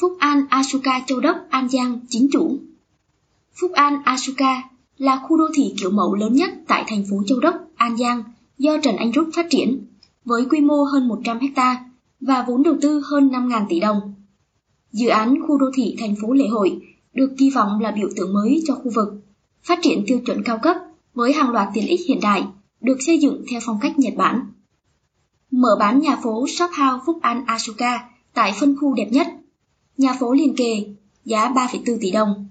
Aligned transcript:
Phúc 0.00 0.16
An 0.18 0.46
Asuka 0.48 1.00
Châu 1.06 1.20
Đốc 1.20 1.36
An 1.50 1.68
Giang 1.68 1.98
chính 2.08 2.28
chủ. 2.32 2.58
Phúc 3.60 3.72
An 3.72 4.02
Asuka 4.04 4.62
là 4.98 5.16
khu 5.16 5.36
đô 5.36 5.44
thị 5.54 5.74
kiểu 5.80 5.90
mẫu 5.90 6.14
lớn 6.14 6.34
nhất 6.34 6.50
tại 6.68 6.84
thành 6.86 7.04
phố 7.10 7.16
Châu 7.26 7.38
Đốc, 7.40 7.54
An 7.76 7.96
Giang 7.96 8.22
do 8.58 8.78
Trần 8.82 8.96
Anh 8.96 9.10
Rút 9.10 9.28
phát 9.34 9.46
triển, 9.50 9.86
với 10.24 10.44
quy 10.50 10.60
mô 10.60 10.84
hơn 10.84 11.08
100 11.08 11.38
ha 11.56 11.84
và 12.20 12.44
vốn 12.48 12.62
đầu 12.62 12.74
tư 12.82 13.02
hơn 13.10 13.28
5.000 13.28 13.66
tỷ 13.68 13.80
đồng. 13.80 14.14
Dự 14.92 15.08
án 15.08 15.34
khu 15.46 15.58
đô 15.58 15.66
thị 15.74 15.96
thành 15.98 16.14
phố 16.22 16.32
lễ 16.32 16.48
hội 16.48 16.80
được 17.12 17.34
kỳ 17.38 17.50
vọng 17.50 17.80
là 17.80 17.90
biểu 17.90 18.08
tượng 18.16 18.34
mới 18.34 18.62
cho 18.66 18.74
khu 18.74 18.90
vực, 18.94 19.08
phát 19.62 19.78
triển 19.82 20.04
tiêu 20.06 20.20
chuẩn 20.26 20.42
cao 20.42 20.58
cấp 20.62 20.76
với 21.14 21.32
hàng 21.32 21.50
loạt 21.50 21.68
tiện 21.74 21.86
ích 21.86 22.00
hiện 22.08 22.18
đại, 22.22 22.44
được 22.80 22.96
xây 23.00 23.18
dựng 23.18 23.44
theo 23.50 23.60
phong 23.62 23.78
cách 23.80 23.98
Nhật 23.98 24.14
Bản. 24.16 24.40
Mở 25.50 25.76
bán 25.78 26.00
nhà 26.00 26.16
phố 26.22 26.46
Shop 26.48 26.70
House 26.70 27.02
Phúc 27.06 27.18
An 27.22 27.44
Asuka 27.46 28.08
tại 28.34 28.52
phân 28.60 28.76
khu 28.80 28.94
đẹp 28.94 29.08
nhất. 29.10 29.26
Nhà 29.96 30.16
phố 30.20 30.32
liền 30.32 30.56
kề, 30.56 30.86
giá 31.24 31.48
3,4 31.48 31.98
tỷ 32.00 32.10
đồng. 32.10 32.48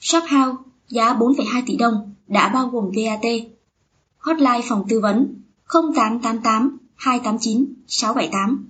Shop 0.00 0.22
House, 0.22 0.62
giá 0.88 1.14
4,2 1.14 1.62
tỷ 1.66 1.76
đồng, 1.76 2.14
đã 2.28 2.48
bao 2.48 2.68
gồm 2.68 2.84
VAT. 2.84 3.24
Hotline 4.16 4.60
phòng 4.68 4.84
tư 4.88 5.00
vấn 5.00 5.42
0888 5.94 6.78
289 6.94 7.74
678. 7.86 8.66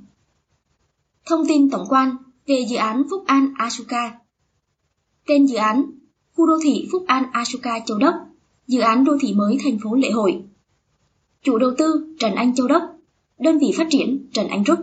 Thông 1.26 1.46
tin 1.48 1.70
tổng 1.70 1.86
quan 1.88 2.16
về 2.46 2.66
dự 2.68 2.76
án 2.76 3.02
Phúc 3.10 3.24
An 3.26 3.52
Asuka. 3.56 4.18
Tên 5.26 5.46
dự 5.46 5.56
án 5.56 5.84
Khu 6.34 6.46
đô 6.46 6.58
thị 6.62 6.88
Phúc 6.92 7.04
An 7.06 7.24
Asuka 7.32 7.80
Châu 7.86 7.98
Đốc, 7.98 8.14
dự 8.66 8.80
án 8.80 9.04
đô 9.04 9.16
thị 9.20 9.34
mới 9.34 9.58
thành 9.64 9.78
phố 9.82 9.94
Lễ 9.94 10.10
Hội. 10.10 10.44
Chủ 11.42 11.58
đầu 11.58 11.70
tư 11.78 12.14
Trần 12.18 12.34
Anh 12.34 12.54
Châu 12.54 12.68
Đốc, 12.68 12.82
đơn 13.38 13.58
vị 13.58 13.72
phát 13.76 13.86
triển 13.90 14.28
Trần 14.32 14.48
Anh 14.48 14.62
Rút. 14.62 14.78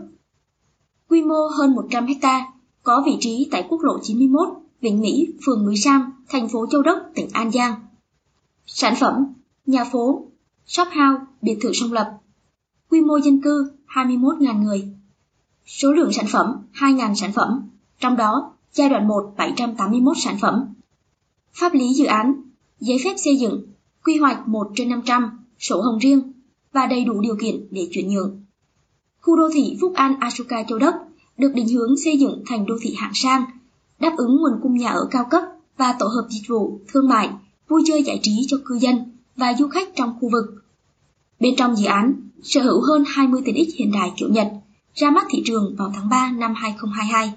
Quy 1.09 1.21
mô 1.21 1.47
hơn 1.57 1.75
100 1.75 2.07
ha, 2.21 2.53
có 2.83 3.03
vị 3.05 3.17
trí 3.19 3.47
tại 3.51 3.65
quốc 3.69 3.81
lộ 3.81 3.99
91, 4.03 4.49
Vĩnh 4.81 5.01
Mỹ, 5.01 5.27
phường 5.45 5.65
Núi 5.65 5.75
Sam, 5.77 6.13
thành 6.29 6.49
phố 6.49 6.65
Châu 6.71 6.81
Đốc, 6.81 6.97
tỉnh 7.15 7.29
An 7.33 7.51
Giang. 7.51 7.73
Sản 8.65 8.95
phẩm: 8.99 9.13
nhà 9.65 9.83
phố, 9.91 10.25
shop 10.65 10.87
house, 10.87 11.25
biệt 11.41 11.57
thự 11.61 11.73
song 11.73 11.93
lập. 11.93 12.17
Quy 12.89 13.01
mô 13.01 13.19
dân 13.19 13.41
cư 13.41 13.71
21.000 13.87 14.63
người. 14.63 14.87
Số 15.65 15.91
lượng 15.91 16.13
sản 16.13 16.25
phẩm 16.31 16.55
2.000 16.73 17.15
sản 17.15 17.31
phẩm, 17.31 17.69
trong 17.99 18.15
đó 18.15 18.53
giai 18.71 18.89
đoạn 18.89 19.07
1 19.07 19.33
781 19.37 20.17
sản 20.17 20.37
phẩm. 20.41 20.73
Pháp 21.53 21.73
lý 21.73 21.93
dự 21.93 22.05
án, 22.05 22.33
giấy 22.79 22.97
phép 23.03 23.13
xây 23.17 23.37
dựng, 23.37 23.61
quy 24.03 24.17
hoạch 24.17 24.47
1 24.47 24.71
trên 24.75 24.89
500, 24.89 25.39
sổ 25.59 25.81
hồng 25.81 25.97
riêng 25.99 26.31
và 26.73 26.87
đầy 26.87 27.05
đủ 27.05 27.21
điều 27.21 27.35
kiện 27.35 27.67
để 27.71 27.89
chuyển 27.91 28.09
nhượng. 28.09 28.43
Khu 29.21 29.35
đô 29.35 29.49
thị 29.53 29.77
Phúc 29.81 29.93
An 29.95 30.19
Asuka 30.19 30.63
Châu 30.63 30.79
Đốc 30.79 31.08
được 31.39 31.51
định 31.53 31.67
hướng 31.67 31.97
xây 31.97 32.17
dựng 32.17 32.43
thành 32.45 32.65
đô 32.65 32.75
thị 32.81 32.95
hạng 32.97 33.11
sang, 33.13 33.43
đáp 33.99 34.13
ứng 34.17 34.37
nguồn 34.41 34.59
cung 34.63 34.77
nhà 34.77 34.89
ở 34.89 35.07
cao 35.11 35.25
cấp 35.31 35.43
và 35.77 35.95
tổ 35.99 36.05
hợp 36.05 36.27
dịch 36.29 36.47
vụ, 36.47 36.79
thương 36.87 37.09
mại, 37.09 37.29
vui 37.67 37.83
chơi 37.85 38.03
giải 38.03 38.19
trí 38.23 38.45
cho 38.47 38.57
cư 38.65 38.75
dân 38.79 38.95
và 39.35 39.53
du 39.53 39.67
khách 39.67 39.95
trong 39.95 40.13
khu 40.21 40.29
vực. 40.31 40.45
Bên 41.39 41.55
trong 41.55 41.75
dự 41.75 41.85
án, 41.85 42.13
sở 42.43 42.61
hữu 42.61 42.81
hơn 42.81 43.03
20 43.07 43.41
tiện 43.45 43.55
ích 43.55 43.75
hiện 43.75 43.91
đại 43.91 44.11
kiểu 44.17 44.29
Nhật, 44.29 44.47
ra 44.93 45.09
mắt 45.09 45.25
thị 45.29 45.41
trường 45.45 45.75
vào 45.77 45.91
tháng 45.95 46.09
3 46.09 46.31
năm 46.31 46.53
2022. 46.55 47.33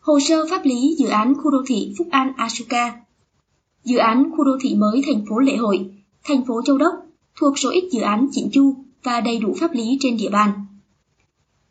Hồ 0.00 0.20
sơ 0.20 0.46
pháp 0.50 0.64
lý 0.64 0.94
dự 0.98 1.08
án 1.08 1.34
khu 1.34 1.50
đô 1.50 1.58
thị 1.66 1.94
Phúc 1.98 2.08
An 2.10 2.32
Asuka 2.36 2.92
Dự 3.84 3.96
án 3.96 4.30
khu 4.36 4.44
đô 4.44 4.52
thị 4.60 4.74
mới 4.74 5.02
thành 5.06 5.24
phố 5.28 5.38
Lễ 5.38 5.56
Hội, 5.56 5.90
thành 6.24 6.44
phố 6.44 6.62
Châu 6.62 6.78
Đốc 6.78 6.94
thuộc 7.40 7.58
số 7.58 7.70
ít 7.70 7.88
dự 7.92 8.00
án 8.00 8.28
chỉnh 8.32 8.48
chu 8.52 8.74
và 9.02 9.20
đầy 9.20 9.38
đủ 9.38 9.54
pháp 9.60 9.72
lý 9.72 9.98
trên 10.00 10.16
địa 10.16 10.30
bàn. 10.30 10.66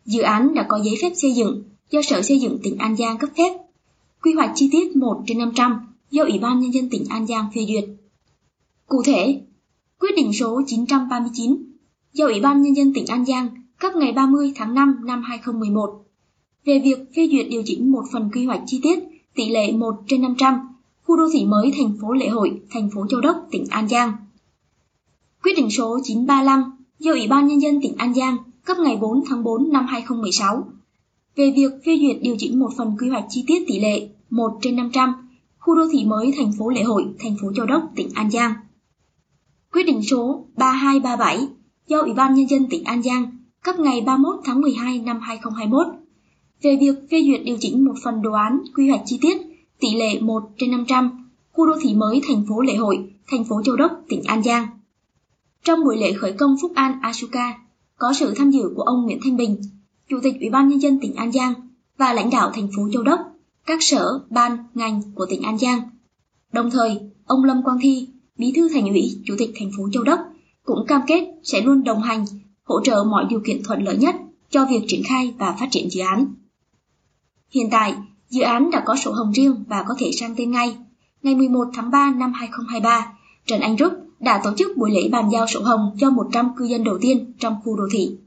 Dự 0.05 0.21
án 0.21 0.53
đã 0.53 0.65
có 0.69 0.79
giấy 0.83 0.95
phép 1.01 1.11
xây 1.15 1.33
dựng 1.33 1.63
do 1.89 2.01
Sở 2.01 2.21
Xây 2.21 2.39
dựng 2.39 2.59
tỉnh 2.63 2.77
An 2.77 2.95
Giang 2.95 3.17
cấp 3.17 3.29
phép, 3.37 3.57
quy 4.21 4.33
hoạch 4.33 4.51
chi 4.55 4.69
tiết 4.71 4.95
1 4.95 5.23
trên 5.27 5.37
500 5.37 5.79
do 6.11 6.23
Ủy 6.23 6.39
ban 6.39 6.59
Nhân 6.59 6.73
dân 6.73 6.89
tỉnh 6.89 7.05
An 7.09 7.27
Giang 7.27 7.45
phê 7.55 7.65
duyệt. 7.67 7.85
Cụ 8.87 9.03
thể, 9.05 9.41
quyết 9.99 10.15
định 10.15 10.33
số 10.33 10.61
939 10.67 11.57
do 12.13 12.25
Ủy 12.25 12.39
ban 12.39 12.61
Nhân 12.61 12.75
dân 12.75 12.93
tỉnh 12.93 13.05
An 13.05 13.25
Giang 13.25 13.49
cấp 13.79 13.95
ngày 13.95 14.11
30 14.11 14.51
tháng 14.55 14.73
5 14.73 14.95
năm 15.05 15.23
2011 15.23 16.03
về 16.65 16.81
việc 16.83 16.97
phê 17.15 17.27
duyệt 17.31 17.47
điều 17.49 17.63
chỉnh 17.65 17.91
một 17.91 18.03
phần 18.11 18.29
quy 18.33 18.45
hoạch 18.45 18.61
chi 18.65 18.79
tiết 18.83 18.99
tỷ 19.35 19.49
lệ 19.49 19.71
1 19.71 19.95
trên 20.07 20.21
500 20.21 20.59
khu 21.03 21.17
đô 21.17 21.23
thị 21.33 21.45
mới 21.45 21.71
thành 21.77 21.93
phố 22.01 22.13
Lễ 22.13 22.27
Hội, 22.27 22.61
thành 22.69 22.89
phố 22.93 23.05
Châu 23.09 23.21
Đốc, 23.21 23.47
tỉnh 23.51 23.65
An 23.69 23.87
Giang. 23.87 24.13
Quyết 25.43 25.53
định 25.57 25.71
số 25.71 25.99
935 26.03 26.63
do 26.99 27.11
Ủy 27.11 27.27
ban 27.27 27.47
Nhân 27.47 27.61
dân 27.61 27.81
tỉnh 27.81 27.93
An 27.97 28.13
Giang 28.13 28.37
cấp 28.65 28.77
ngày 28.79 28.97
4 28.97 29.23
tháng 29.29 29.43
4 29.43 29.71
năm 29.71 29.85
2016 29.87 30.67
về 31.35 31.53
việc 31.55 31.71
phê 31.85 31.97
duyệt 32.01 32.17
điều 32.21 32.35
chỉnh 32.39 32.59
một 32.59 32.69
phần 32.77 32.95
quy 32.99 33.09
hoạch 33.09 33.25
chi 33.29 33.43
tiết 33.47 33.63
tỷ 33.67 33.79
lệ 33.79 34.09
1 34.29 34.59
trên 34.61 34.75
500 34.75 35.13
khu 35.59 35.75
đô 35.75 35.81
thị 35.91 36.05
mới 36.05 36.33
thành 36.37 36.51
phố 36.59 36.69
Lễ 36.69 36.83
Hội, 36.83 37.05
thành 37.19 37.35
phố 37.41 37.47
Châu 37.55 37.65
Đốc, 37.65 37.83
tỉnh 37.95 38.09
An 38.13 38.31
Giang. 38.31 38.53
Quyết 39.73 39.83
định 39.83 40.01
số 40.03 40.45
3237 40.57 41.47
do 41.87 42.01
Ủy 42.01 42.13
ban 42.13 42.33
Nhân 42.33 42.49
dân 42.49 42.67
tỉnh 42.69 42.83
An 42.83 43.03
Giang 43.03 43.37
cấp 43.63 43.79
ngày 43.79 44.01
31 44.01 44.35
tháng 44.43 44.61
12 44.61 44.99
năm 44.99 45.19
2021 45.21 45.87
về 46.61 46.77
việc 46.79 46.95
phê 47.11 47.23
duyệt 47.23 47.41
điều 47.45 47.57
chỉnh 47.59 47.85
một 47.85 47.93
phần 48.03 48.21
đồ 48.21 48.31
án 48.31 48.61
quy 48.75 48.89
hoạch 48.89 49.01
chi 49.05 49.19
tiết 49.21 49.37
tỷ 49.79 49.95
lệ 49.95 50.19
1 50.19 50.43
trên 50.57 50.71
500 50.71 51.29
khu 51.51 51.65
đô 51.65 51.73
thị 51.81 51.93
mới 51.93 52.21
thành 52.27 52.45
phố 52.49 52.61
Lễ 52.61 52.75
Hội, 52.75 53.13
thành 53.27 53.43
phố 53.43 53.61
Châu 53.65 53.75
Đốc, 53.75 53.91
tỉnh 54.09 54.23
An 54.23 54.43
Giang. 54.43 54.67
Trong 55.63 55.83
buổi 55.83 55.97
lễ 55.97 56.13
khởi 56.13 56.33
công 56.33 56.55
Phúc 56.61 56.71
An 56.75 56.99
Asuka, 57.01 57.59
có 58.01 58.13
sự 58.13 58.33
tham 58.37 58.51
dự 58.51 58.61
của 58.75 58.81
ông 58.81 59.03
Nguyễn 59.03 59.19
Thanh 59.23 59.37
Bình, 59.37 59.61
Chủ 60.09 60.19
tịch 60.23 60.33
Ủy 60.39 60.49
ban 60.49 60.69
Nhân 60.69 60.81
dân 60.81 60.99
tỉnh 60.99 61.15
An 61.15 61.31
Giang 61.31 61.53
và 61.97 62.13
lãnh 62.13 62.29
đạo 62.29 62.51
thành 62.53 62.67
phố 62.75 62.89
Châu 62.93 63.03
Đốc, 63.03 63.19
các 63.65 63.83
sở, 63.83 64.19
ban, 64.29 64.57
ngành 64.73 65.01
của 65.15 65.25
tỉnh 65.29 65.41
An 65.41 65.57
Giang. 65.57 65.81
Đồng 66.53 66.71
thời, 66.71 66.99
ông 67.25 67.43
Lâm 67.43 67.63
Quang 67.63 67.79
Thi, 67.81 68.07
Bí 68.37 68.53
thư 68.55 68.69
Thành 68.69 68.89
ủy, 68.89 69.21
Chủ 69.25 69.35
tịch 69.37 69.51
thành 69.59 69.71
phố 69.77 69.89
Châu 69.93 70.03
Đốc 70.03 70.19
cũng 70.63 70.85
cam 70.87 71.01
kết 71.07 71.23
sẽ 71.43 71.61
luôn 71.61 71.83
đồng 71.83 72.01
hành, 72.01 72.25
hỗ 72.63 72.81
trợ 72.83 73.03
mọi 73.03 73.25
điều 73.29 73.41
kiện 73.45 73.63
thuận 73.63 73.83
lợi 73.83 73.97
nhất 73.97 74.15
cho 74.49 74.65
việc 74.65 74.81
triển 74.87 75.01
khai 75.05 75.33
và 75.37 75.55
phát 75.59 75.67
triển 75.71 75.89
dự 75.91 76.01
án. 76.01 76.25
Hiện 77.49 77.69
tại, 77.71 77.95
dự 78.29 78.41
án 78.41 78.71
đã 78.71 78.83
có 78.85 78.95
sổ 78.95 79.11
hồng 79.11 79.31
riêng 79.31 79.63
và 79.67 79.83
có 79.87 79.95
thể 79.97 80.11
sang 80.11 80.35
tên 80.37 80.51
ngay. 80.51 80.77
Ngày 81.23 81.35
11 81.35 81.67
tháng 81.73 81.91
3 81.91 82.11
năm 82.11 82.33
2023, 82.33 83.13
Trần 83.45 83.61
Anh 83.61 83.75
Rút 83.75 83.93
đã 84.21 84.41
tổ 84.43 84.49
chức 84.57 84.77
buổi 84.77 84.91
lễ 84.91 85.09
bàn 85.11 85.29
giao 85.31 85.47
sổ 85.47 85.61
hồng 85.61 85.95
cho 85.97 86.09
100 86.09 86.49
cư 86.57 86.65
dân 86.65 86.83
đầu 86.83 86.97
tiên 87.01 87.33
trong 87.39 87.55
khu 87.63 87.77
đô 87.77 87.83
thị. 87.91 88.17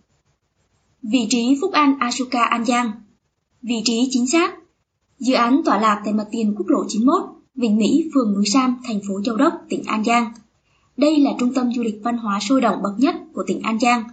Vị 1.02 1.26
trí 1.30 1.58
Phúc 1.60 1.72
An 1.72 1.98
Asuka 1.98 2.44
An 2.44 2.64
Giang 2.64 2.90
Vị 3.62 3.82
trí 3.84 4.08
chính 4.10 4.26
xác 4.26 4.54
Dự 5.18 5.34
án 5.34 5.60
tọa 5.64 5.80
lạc 5.80 6.02
tại 6.04 6.14
mặt 6.14 6.26
tiền 6.30 6.54
quốc 6.56 6.66
lộ 6.68 6.84
91, 6.88 7.22
Vĩnh 7.54 7.76
Mỹ, 7.76 8.10
phường 8.14 8.34
Núi 8.34 8.44
Sam, 8.46 8.76
thành 8.84 9.00
phố 9.08 9.14
Châu 9.24 9.36
Đốc, 9.36 9.52
tỉnh 9.68 9.82
An 9.86 10.04
Giang. 10.04 10.32
Đây 10.96 11.18
là 11.20 11.30
trung 11.38 11.54
tâm 11.54 11.72
du 11.72 11.82
lịch 11.82 12.00
văn 12.02 12.18
hóa 12.18 12.40
sôi 12.40 12.60
động 12.60 12.82
bậc 12.82 12.92
nhất 12.98 13.14
của 13.34 13.44
tỉnh 13.46 13.60
An 13.60 13.78
Giang, 13.78 14.04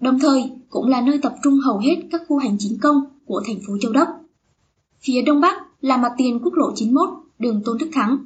đồng 0.00 0.18
thời 0.18 0.50
cũng 0.70 0.88
là 0.88 1.00
nơi 1.00 1.18
tập 1.22 1.34
trung 1.42 1.58
hầu 1.58 1.78
hết 1.78 1.96
các 2.10 2.22
khu 2.28 2.38
hành 2.38 2.56
chính 2.58 2.78
công 2.82 3.04
của 3.26 3.42
thành 3.46 3.58
phố 3.66 3.78
Châu 3.80 3.92
Đốc. 3.92 4.08
Phía 5.00 5.22
đông 5.22 5.40
bắc 5.40 5.56
là 5.80 5.96
mặt 5.96 6.12
tiền 6.16 6.40
quốc 6.42 6.54
lộ 6.54 6.72
91, 6.74 7.08
đường 7.38 7.62
Tôn 7.64 7.78
Đức 7.78 7.88
Thắng. 7.92 8.16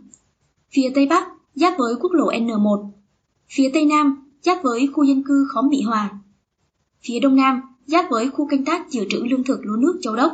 Phía 0.71 0.91
tây 0.95 1.07
bắc 1.07 1.25
giáp 1.55 1.75
với 1.79 1.95
quốc 2.01 2.13
lộ 2.13 2.27
N1. 2.27 2.91
Phía 3.51 3.71
tây 3.75 3.85
nam 3.85 4.31
giáp 4.43 4.63
với 4.63 4.87
khu 4.87 5.05
dân 5.05 5.23
cư 5.23 5.47
khóm 5.49 5.69
Mỹ 5.69 5.83
Hòa. 5.83 6.19
Phía 7.03 7.21
đông 7.21 7.37
nam 7.37 7.61
giáp 7.87 8.11
với 8.11 8.31
khu 8.31 8.47
canh 8.47 8.65
tác 8.65 8.91
dự 8.91 9.05
trữ 9.11 9.19
lương 9.31 9.45
thực 9.45 9.61
lúa 9.63 9.77
nước 9.77 9.99
Châu 10.03 10.17
Đốc. 10.17 10.33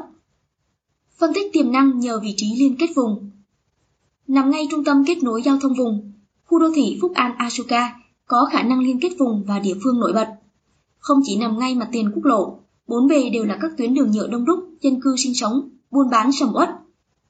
Phân 1.18 1.32
tích 1.34 1.52
tiềm 1.52 1.72
năng 1.72 1.98
nhờ 1.98 2.20
vị 2.20 2.34
trí 2.36 2.46
liên 2.58 2.76
kết 2.78 2.86
vùng. 2.94 3.30
Nằm 4.26 4.50
ngay 4.50 4.68
trung 4.70 4.84
tâm 4.84 5.04
kết 5.06 5.22
nối 5.22 5.42
giao 5.42 5.58
thông 5.60 5.74
vùng, 5.74 6.12
khu 6.44 6.58
đô 6.58 6.70
thị 6.74 6.98
Phúc 7.00 7.12
An 7.14 7.34
Asuka 7.38 8.00
có 8.26 8.48
khả 8.52 8.62
năng 8.62 8.80
liên 8.80 9.00
kết 9.00 9.12
vùng 9.18 9.44
và 9.44 9.58
địa 9.58 9.74
phương 9.84 10.00
nổi 10.00 10.12
bật. 10.12 10.28
Không 10.98 11.20
chỉ 11.24 11.36
nằm 11.36 11.58
ngay 11.58 11.74
mặt 11.74 11.88
tiền 11.92 12.10
quốc 12.14 12.24
lộ, 12.24 12.58
bốn 12.86 13.08
bề 13.08 13.30
đều 13.30 13.44
là 13.44 13.58
các 13.60 13.70
tuyến 13.78 13.94
đường 13.94 14.10
nhựa 14.10 14.28
đông 14.28 14.44
đúc, 14.44 14.58
dân 14.80 15.00
cư 15.00 15.16
sinh 15.16 15.34
sống, 15.34 15.68
buôn 15.90 16.10
bán 16.10 16.32
sầm 16.32 16.52
uất. 16.54 16.68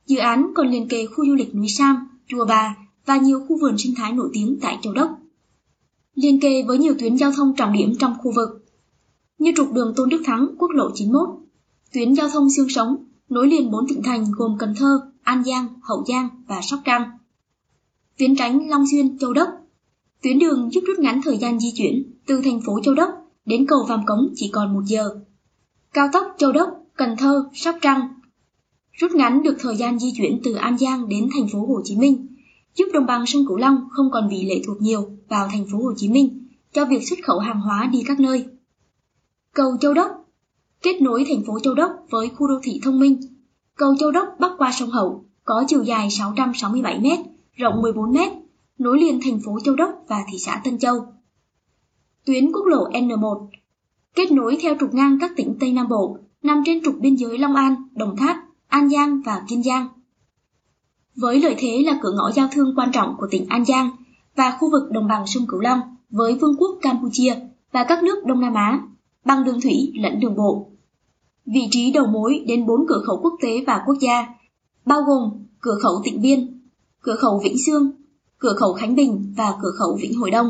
Dự 0.06 0.18
án 0.18 0.50
còn 0.54 0.68
liền 0.70 0.88
kề 0.88 1.06
khu 1.06 1.26
du 1.26 1.34
lịch 1.34 1.54
núi 1.54 1.68
Sam, 1.68 1.96
chùa 2.26 2.44
Bà 2.44 2.76
và 3.06 3.16
nhiều 3.16 3.40
khu 3.48 3.58
vườn 3.60 3.78
sinh 3.78 3.94
thái 3.96 4.12
nổi 4.12 4.30
tiếng 4.32 4.58
tại 4.62 4.78
Châu 4.82 4.92
Đốc. 4.92 5.18
Liên 6.14 6.40
kề 6.40 6.62
với 6.62 6.78
nhiều 6.78 6.94
tuyến 6.98 7.16
giao 7.16 7.32
thông 7.32 7.54
trọng 7.56 7.72
điểm 7.72 7.92
trong 7.98 8.14
khu 8.22 8.32
vực, 8.36 8.64
như 9.38 9.52
trục 9.56 9.72
đường 9.72 9.92
Tôn 9.96 10.08
Đức 10.08 10.22
Thắng, 10.24 10.48
quốc 10.58 10.70
lộ 10.70 10.90
91, 10.94 11.28
tuyến 11.92 12.14
giao 12.14 12.28
thông 12.28 12.50
xương 12.50 12.68
sống 12.68 12.96
nối 13.28 13.46
liền 13.46 13.70
bốn 13.70 13.88
tỉnh 13.88 14.02
thành 14.02 14.24
gồm 14.36 14.56
Cần 14.58 14.74
Thơ, 14.76 15.00
An 15.22 15.44
Giang, 15.44 15.66
Hậu 15.82 16.04
Giang 16.08 16.28
và 16.48 16.60
Sóc 16.62 16.80
Trăng. 16.84 17.02
Tuyến 18.18 18.36
tránh 18.36 18.68
Long 18.68 18.84
Xuyên, 18.90 19.18
Châu 19.18 19.32
Đốc. 19.32 19.48
Tuyến 20.22 20.38
đường 20.38 20.70
giúp 20.72 20.84
rút 20.86 20.98
ngắn 20.98 21.20
thời 21.24 21.36
gian 21.36 21.60
di 21.60 21.72
chuyển 21.76 22.12
từ 22.26 22.40
thành 22.44 22.60
phố 22.66 22.80
Châu 22.82 22.94
Đốc 22.94 23.10
đến 23.46 23.66
cầu 23.68 23.84
Vàm 23.88 24.06
Cống 24.06 24.32
chỉ 24.34 24.48
còn 24.48 24.74
một 24.74 24.82
giờ. 24.86 25.10
Cao 25.92 26.08
tốc 26.12 26.24
Châu 26.38 26.52
Đốc, 26.52 26.68
Cần 26.96 27.16
Thơ, 27.18 27.44
Sóc 27.54 27.76
Trăng 27.80 28.08
rút 28.92 29.12
ngắn 29.12 29.42
được 29.42 29.56
thời 29.58 29.76
gian 29.76 29.98
di 29.98 30.12
chuyển 30.16 30.40
từ 30.44 30.54
An 30.54 30.78
Giang 30.78 31.08
đến 31.08 31.28
thành 31.34 31.48
phố 31.52 31.66
Hồ 31.66 31.80
Chí 31.84 31.96
Minh, 31.96 32.26
giúp 32.74 32.84
đồng 32.92 33.06
bằng 33.06 33.26
sông 33.26 33.46
Cửu 33.48 33.56
Long 33.56 33.88
không 33.90 34.10
còn 34.12 34.28
bị 34.28 34.46
lệ 34.46 34.62
thuộc 34.66 34.82
nhiều 34.82 35.10
vào 35.28 35.48
thành 35.52 35.64
phố 35.72 35.78
Hồ 35.78 35.92
Chí 35.96 36.08
Minh 36.08 36.48
cho 36.72 36.84
việc 36.84 37.08
xuất 37.08 37.18
khẩu 37.26 37.38
hàng 37.38 37.60
hóa 37.60 37.88
đi 37.92 38.02
các 38.06 38.20
nơi. 38.20 38.46
Cầu 39.54 39.76
Châu 39.80 39.94
Đốc 39.94 40.10
kết 40.82 41.02
nối 41.02 41.24
thành 41.28 41.44
phố 41.46 41.60
Châu 41.60 41.74
Đốc 41.74 41.90
với 42.10 42.28
khu 42.28 42.48
đô 42.48 42.54
thị 42.62 42.80
thông 42.82 43.00
minh. 43.00 43.20
Cầu 43.76 43.94
Châu 43.98 44.10
Đốc 44.10 44.28
bắc 44.40 44.52
qua 44.58 44.72
sông 44.72 44.90
Hậu 44.90 45.24
có 45.44 45.64
chiều 45.68 45.82
dài 45.82 46.10
667 46.10 46.98
m, 46.98 47.06
rộng 47.54 47.82
14 47.82 48.12
m, 48.12 48.16
nối 48.78 48.98
liền 48.98 49.20
thành 49.24 49.40
phố 49.44 49.58
Châu 49.64 49.74
Đốc 49.74 49.90
và 50.08 50.24
thị 50.32 50.38
xã 50.38 50.60
Tân 50.64 50.78
Châu. 50.78 51.06
Tuyến 52.26 52.52
quốc 52.52 52.66
lộ 52.66 52.88
N1 52.88 53.46
kết 54.14 54.32
nối 54.32 54.56
theo 54.60 54.74
trục 54.80 54.94
ngang 54.94 55.18
các 55.20 55.32
tỉnh 55.36 55.56
Tây 55.60 55.72
Nam 55.72 55.88
Bộ 55.88 56.18
nằm 56.42 56.62
trên 56.66 56.84
trục 56.84 56.94
biên 57.00 57.14
giới 57.14 57.38
Long 57.38 57.54
An, 57.54 57.74
Đồng 57.92 58.16
Tháp, 58.16 58.36
An 58.68 58.88
Giang 58.88 59.22
và 59.22 59.42
Kiên 59.48 59.62
Giang. 59.62 59.88
Với 61.16 61.40
lợi 61.40 61.54
thế 61.58 61.82
là 61.86 61.98
cửa 62.02 62.12
ngõ 62.16 62.32
giao 62.32 62.48
thương 62.52 62.74
quan 62.76 62.92
trọng 62.92 63.14
của 63.18 63.26
tỉnh 63.30 63.46
An 63.48 63.64
Giang 63.64 63.90
và 64.36 64.56
khu 64.60 64.70
vực 64.70 64.90
đồng 64.90 65.08
bằng 65.08 65.26
sông 65.26 65.46
Cửu 65.48 65.60
Long 65.60 65.80
với 66.10 66.34
Vương 66.34 66.56
quốc 66.58 66.78
Campuchia 66.82 67.34
và 67.72 67.84
các 67.84 68.02
nước 68.02 68.24
Đông 68.26 68.40
Nam 68.40 68.54
Á, 68.54 68.80
bằng 69.24 69.44
đường 69.44 69.60
thủy 69.60 69.92
lẫn 69.94 70.20
đường 70.20 70.36
bộ. 70.36 70.70
Vị 71.46 71.68
trí 71.70 71.92
đầu 71.92 72.06
mối 72.06 72.44
đến 72.46 72.66
bốn 72.66 72.86
cửa 72.88 73.02
khẩu 73.06 73.20
quốc 73.22 73.34
tế 73.42 73.64
và 73.66 73.82
quốc 73.86 73.94
gia, 74.00 74.26
bao 74.84 75.02
gồm 75.02 75.30
cửa 75.60 75.78
khẩu 75.82 76.00
Tịnh 76.04 76.22
Biên, 76.22 76.60
cửa 77.00 77.16
khẩu 77.16 77.40
Vĩnh 77.44 77.58
Sương, 77.66 77.90
cửa 78.38 78.54
khẩu 78.56 78.72
Khánh 78.72 78.94
Bình 78.94 79.34
và 79.36 79.54
cửa 79.62 79.70
khẩu 79.78 79.98
Vĩnh 80.00 80.18
Hội 80.18 80.30
Đông. 80.30 80.48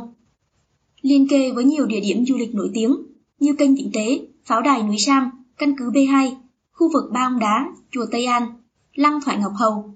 Liên 1.03 1.29
kề 1.29 1.53
với 1.53 1.65
nhiều 1.65 1.87
địa 1.87 2.01
điểm 2.01 2.25
du 2.27 2.37
lịch 2.37 2.55
nổi 2.55 2.71
tiếng 2.75 2.97
như 3.41 3.55
kênh 3.59 3.77
Tịnh 3.77 3.91
Tế, 3.95 4.27
pháo 4.45 4.63
đài 4.63 4.83
núi 4.83 4.97
Sam, 4.99 5.31
căn 5.59 5.75
cứ 5.79 5.91
B2, 5.91 6.31
khu 6.73 6.89
vực 6.93 7.05
Ba 7.13 7.21
Ông 7.21 7.39
Đá, 7.39 7.67
chùa 7.91 8.07
Tây 8.11 8.25
An, 8.25 8.47
Lăng 8.95 9.21
Thoại 9.25 9.39
Ngọc 9.39 9.53
Hầu, 9.57 9.95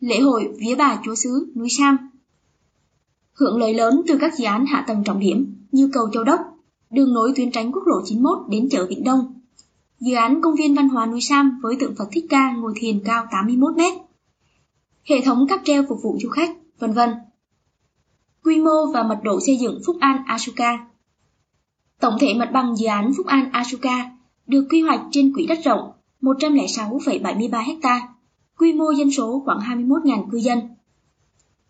lễ 0.00 0.20
hội 0.20 0.48
Vía 0.58 0.74
Bà 0.74 1.00
Chúa 1.04 1.14
xứ 1.14 1.52
núi 1.56 1.68
Sam. 1.70 1.96
Hưởng 3.32 3.58
lợi 3.58 3.74
lớn 3.74 4.02
từ 4.06 4.18
các 4.20 4.34
dự 4.38 4.44
án 4.44 4.66
hạ 4.66 4.84
tầng 4.86 5.04
trọng 5.04 5.20
điểm 5.20 5.66
như 5.72 5.90
cầu 5.92 6.10
Châu 6.12 6.24
Đốc, 6.24 6.40
đường 6.90 7.14
nối 7.14 7.32
tuyến 7.36 7.50
tránh 7.50 7.72
quốc 7.72 7.82
lộ 7.86 7.96
91 8.04 8.38
đến 8.50 8.68
chợ 8.70 8.86
Vĩnh 8.88 9.04
Đông, 9.04 9.40
dự 10.00 10.14
án 10.14 10.40
công 10.42 10.54
viên 10.54 10.74
văn 10.74 10.88
hóa 10.88 11.06
núi 11.06 11.20
Sam 11.20 11.60
với 11.62 11.76
tượng 11.80 11.94
Phật 11.98 12.08
Thích 12.12 12.24
Ca 12.30 12.52
ngồi 12.56 12.72
thiền 12.76 13.00
cao 13.04 13.26
81 13.32 13.76
m, 13.76 13.80
hệ 15.04 15.20
thống 15.24 15.46
cáp 15.48 15.60
treo 15.64 15.84
phục 15.88 15.98
vụ 16.02 16.18
du 16.22 16.28
khách, 16.28 16.50
vân 16.78 16.92
vân. 16.92 17.10
Quy 18.44 18.60
mô 18.60 18.92
và 18.94 19.02
mật 19.02 19.18
độ 19.22 19.40
xây 19.46 19.56
dựng 19.56 19.80
Phúc 19.86 19.96
An 20.00 20.22
Asuka 20.26 20.86
Tổng 22.00 22.16
thể 22.20 22.34
mặt 22.34 22.50
bằng 22.52 22.76
dự 22.76 22.86
án 22.86 23.12
Phúc 23.16 23.26
An 23.26 23.50
Asuka 23.52 24.10
được 24.46 24.66
quy 24.70 24.82
hoạch 24.82 25.00
trên 25.10 25.34
quỹ 25.34 25.46
đất 25.46 25.58
rộng 25.64 25.92
106,73 26.20 27.78
ha, 27.82 28.08
quy 28.60 28.72
mô 28.72 28.90
dân 28.90 29.10
số 29.10 29.42
khoảng 29.44 29.58
21.000 29.58 30.30
cư 30.30 30.38
dân. 30.38 30.58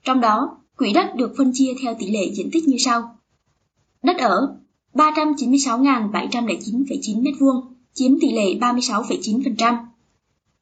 Trong 0.04 0.20
đó, 0.20 0.56
quỹ 0.76 0.92
đất 0.92 1.16
được 1.16 1.34
phân 1.38 1.50
chia 1.54 1.72
theo 1.82 1.94
tỷ 1.98 2.10
lệ 2.10 2.31
diện 2.34 2.50
tích 2.52 2.69
như 2.69 2.76
sau. 2.78 3.16
Đất 4.02 4.19
ở 4.19 4.56
396.709,9 4.94 7.22
m2, 7.22 7.62
chiếm 7.92 8.20
tỷ 8.20 8.32
lệ 8.32 8.54
36,9%. 8.60 9.76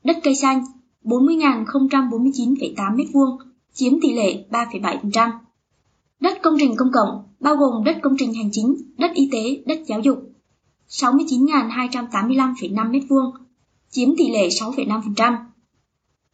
Đất 0.05 0.17
cây 0.23 0.35
xanh 0.35 0.65
40.049,8 1.05 2.97
m2, 2.97 3.39
chiếm 3.73 4.01
tỷ 4.01 4.13
lệ 4.13 4.45
3,7%. 4.51 5.31
Đất 6.21 6.39
công 6.43 6.55
trình 6.59 6.77
công 6.77 6.93
cộng 6.93 7.23
bao 7.41 7.57
gồm 7.57 7.85
đất 7.85 7.97
công 8.03 8.17
trình 8.19 8.35
hành 8.35 8.51
chính, 8.53 8.77
đất 8.99 9.11
y 9.15 9.29
tế, 9.33 9.63
đất 9.67 9.81
giáo 9.87 10.01
dục 10.01 10.19
69.285,5 10.89 12.91
m2, 12.91 13.33
chiếm 13.91 14.17
tỷ 14.17 14.31
lệ 14.31 14.49
6,5%. 14.49 15.48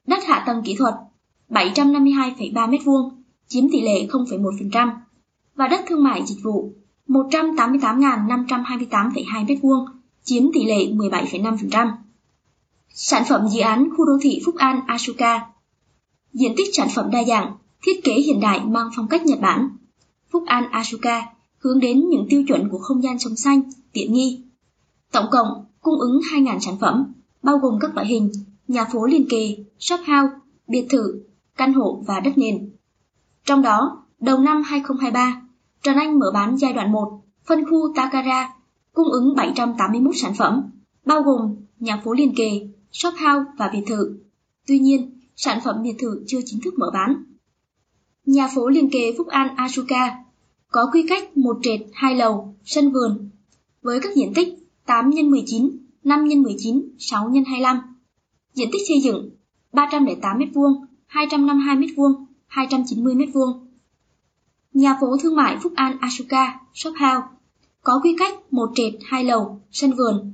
Đất 0.07 0.25
hạ 0.25 0.43
tầng 0.47 0.63
kỹ 0.65 0.75
thuật 0.79 0.95
752,3 1.49 2.71
m2, 2.71 3.11
chiếm 3.49 3.65
tỷ 3.73 3.81
lệ 3.81 4.07
0,1%. 4.07 4.91
Và 5.55 5.69
đất 5.69 5.81
thương 5.87 6.05
mại 6.05 6.27
dịch 6.27 6.39
vụ 6.43 6.73
188.528,2 7.09 9.47
m2, 9.47 9.87
chiếm 10.23 10.53
tỷ 10.53 10.65
lệ 10.65 10.87
17,5%. 10.87 11.91
Sản 12.89 13.23
phẩm 13.29 13.49
dự 13.49 13.61
án 13.61 13.89
khu 13.97 14.07
đô 14.07 14.13
thị 14.23 14.41
Phúc 14.45 14.57
An 14.57 14.81
Asuka 14.87 15.47
Diện 16.33 16.55
tích 16.57 16.69
sản 16.73 16.89
phẩm 16.95 17.11
đa 17.11 17.25
dạng, 17.25 17.57
thiết 17.83 18.05
kế 18.05 18.13
hiện 18.13 18.41
đại 18.41 18.61
mang 18.65 18.89
phong 18.97 19.09
cách 19.09 19.27
Nhật 19.27 19.41
Bản. 19.41 19.69
Phúc 20.33 20.43
An 20.47 20.71
Asuka 20.71 21.27
hướng 21.59 21.81
đến 21.81 22.09
những 22.09 22.27
tiêu 22.31 22.45
chuẩn 22.49 22.69
của 22.69 22.79
không 22.79 23.03
gian 23.03 23.19
sống 23.19 23.37
xanh, 23.37 23.63
tiện 23.93 24.13
nghi. 24.13 24.43
Tổng 25.13 25.27
cộng 25.31 25.65
cung 25.81 26.01
ứng 26.01 26.21
2.000 26.33 26.59
sản 26.59 26.77
phẩm, 26.81 27.13
bao 27.43 27.59
gồm 27.59 27.79
các 27.81 27.95
loại 27.95 28.07
hình 28.07 28.33
nhà 28.69 28.85
phố 28.93 29.07
liền 29.07 29.27
kề, 29.31 29.57
shop 29.79 30.01
house, 30.01 30.35
biệt 30.69 30.87
thự, 30.91 31.23
căn 31.57 31.73
hộ 31.73 32.03
và 32.07 32.21
đất 32.21 32.39
nền. 32.39 32.71
Trong 33.45 33.63
đó, 33.63 34.05
đầu 34.21 34.39
năm 34.39 34.63
2023, 34.63 35.43
Trần 35.83 35.97
Anh 35.97 36.19
mở 36.19 36.31
bán 36.35 36.57
giai 36.57 36.73
đoạn 36.73 36.93
1, 36.93 37.23
phân 37.47 37.65
khu 37.71 37.95
Takara, 37.95 38.55
cung 38.93 39.09
ứng 39.09 39.35
781 39.37 40.15
sản 40.17 40.35
phẩm, 40.35 40.63
bao 41.05 41.23
gồm 41.23 41.57
nhà 41.79 42.01
phố 42.05 42.13
liền 42.13 42.35
kề, 42.37 42.69
shop 42.93 43.15
house 43.15 43.51
và 43.59 43.71
biệt 43.73 43.83
thự. 43.87 44.19
Tuy 44.67 44.79
nhiên, 44.79 45.21
sản 45.37 45.61
phẩm 45.65 45.83
biệt 45.83 45.95
thự 45.99 46.25
chưa 46.27 46.41
chính 46.45 46.61
thức 46.61 46.75
mở 46.79 46.91
bán. 46.95 47.25
Nhà 48.27 48.49
phố 48.55 48.69
liền 48.69 48.91
kề 48.91 49.15
Phúc 49.19 49.29
An 49.29 49.57
Asuka 49.57 50.25
có 50.71 50.91
quy 50.93 51.07
cách 51.09 51.37
một 51.37 51.59
trệt 51.63 51.81
hai 51.93 52.15
lầu, 52.15 52.55
sân 52.65 52.93
vườn, 52.93 53.31
với 53.83 54.01
các 54.01 54.15
diện 54.17 54.33
tích 54.35 54.49
8 54.87 55.13
x 55.13 55.15
19, 55.25 55.71
5 56.05 56.29
x 56.31 56.37
19, 56.37 56.89
6 56.99 57.31
x 57.33 57.49
25. 57.49 57.94
Diện 58.55 58.69
tích 58.73 58.83
xây 58.89 59.01
dựng 59.01 59.31
308 59.73 60.39
m2, 60.39 60.85
252 61.07 61.77
m2, 61.77 62.25
290 62.47 63.15
m2. 63.15 63.61
Nhà 64.73 64.99
phố 65.01 65.17
thương 65.23 65.37
mại 65.37 65.57
Phúc 65.63 65.73
An 65.77 65.99
Asuka 66.01 66.61
Shop 66.75 66.95
House 66.97 67.27
có 67.83 68.01
quy 68.03 68.17
cách 68.19 68.53
một 68.53 68.71
trệt 68.75 68.93
hai 69.05 69.25
lầu, 69.25 69.61
sân 69.71 69.93
vườn. 69.93 70.33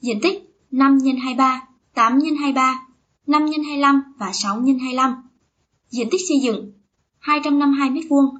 Diện 0.00 0.18
tích 0.22 0.56
5 0.70 0.98
x 1.00 1.04
23, 1.22 1.62
8 1.94 2.20
x 2.20 2.24
23, 2.40 2.86
5 3.26 3.46
x 3.48 3.50
25 3.66 4.02
và 4.18 4.32
6 4.32 4.62
x 4.62 4.66
25. 4.80 5.14
Diện 5.88 6.08
tích 6.10 6.20
xây 6.28 6.40
dựng 6.40 6.72
252 7.18 7.90
m2, 7.90 8.36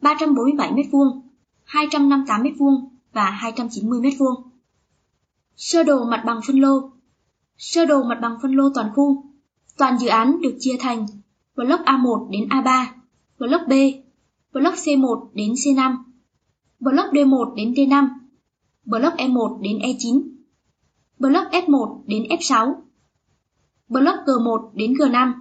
347 0.00 0.72
m2, 0.72 1.20
258 1.64 2.42
m2 2.42 2.88
và 3.12 3.30
290 3.30 4.00
m2. 4.00 4.42
Sơ 5.56 5.82
đồ 5.82 6.04
mặt 6.04 6.22
bằng 6.26 6.40
phân 6.46 6.60
lô 6.60 6.90
Sơ 7.58 7.84
đồ 7.84 8.02
mặt 8.02 8.18
bằng 8.22 8.38
phân 8.42 8.52
lô 8.52 8.64
toàn 8.74 8.90
khu 8.94 9.24
Toàn 9.78 9.98
dự 9.98 10.08
án 10.08 10.40
được 10.40 10.56
chia 10.58 10.76
thành 10.80 11.06
Block 11.56 11.84
A1 11.84 12.30
đến 12.30 12.48
A3, 12.48 12.86
Block 13.38 13.68
B, 13.68 13.72
Block 14.52 14.76
C1 14.76 15.28
đến 15.34 15.52
C5, 15.52 15.96
Block 16.80 17.12
D1 17.12 17.54
đến 17.54 17.72
D5, 17.72 18.08
Block 18.84 19.16
E1 19.16 19.60
đến 19.60 19.78
E9, 19.78 20.22
Block 21.18 21.50
F1 21.52 22.02
đến 22.06 22.22
F6, 22.22 22.74
Block 23.88 24.18
G1 24.26 24.70
đến 24.74 24.92
G5, 24.92 25.32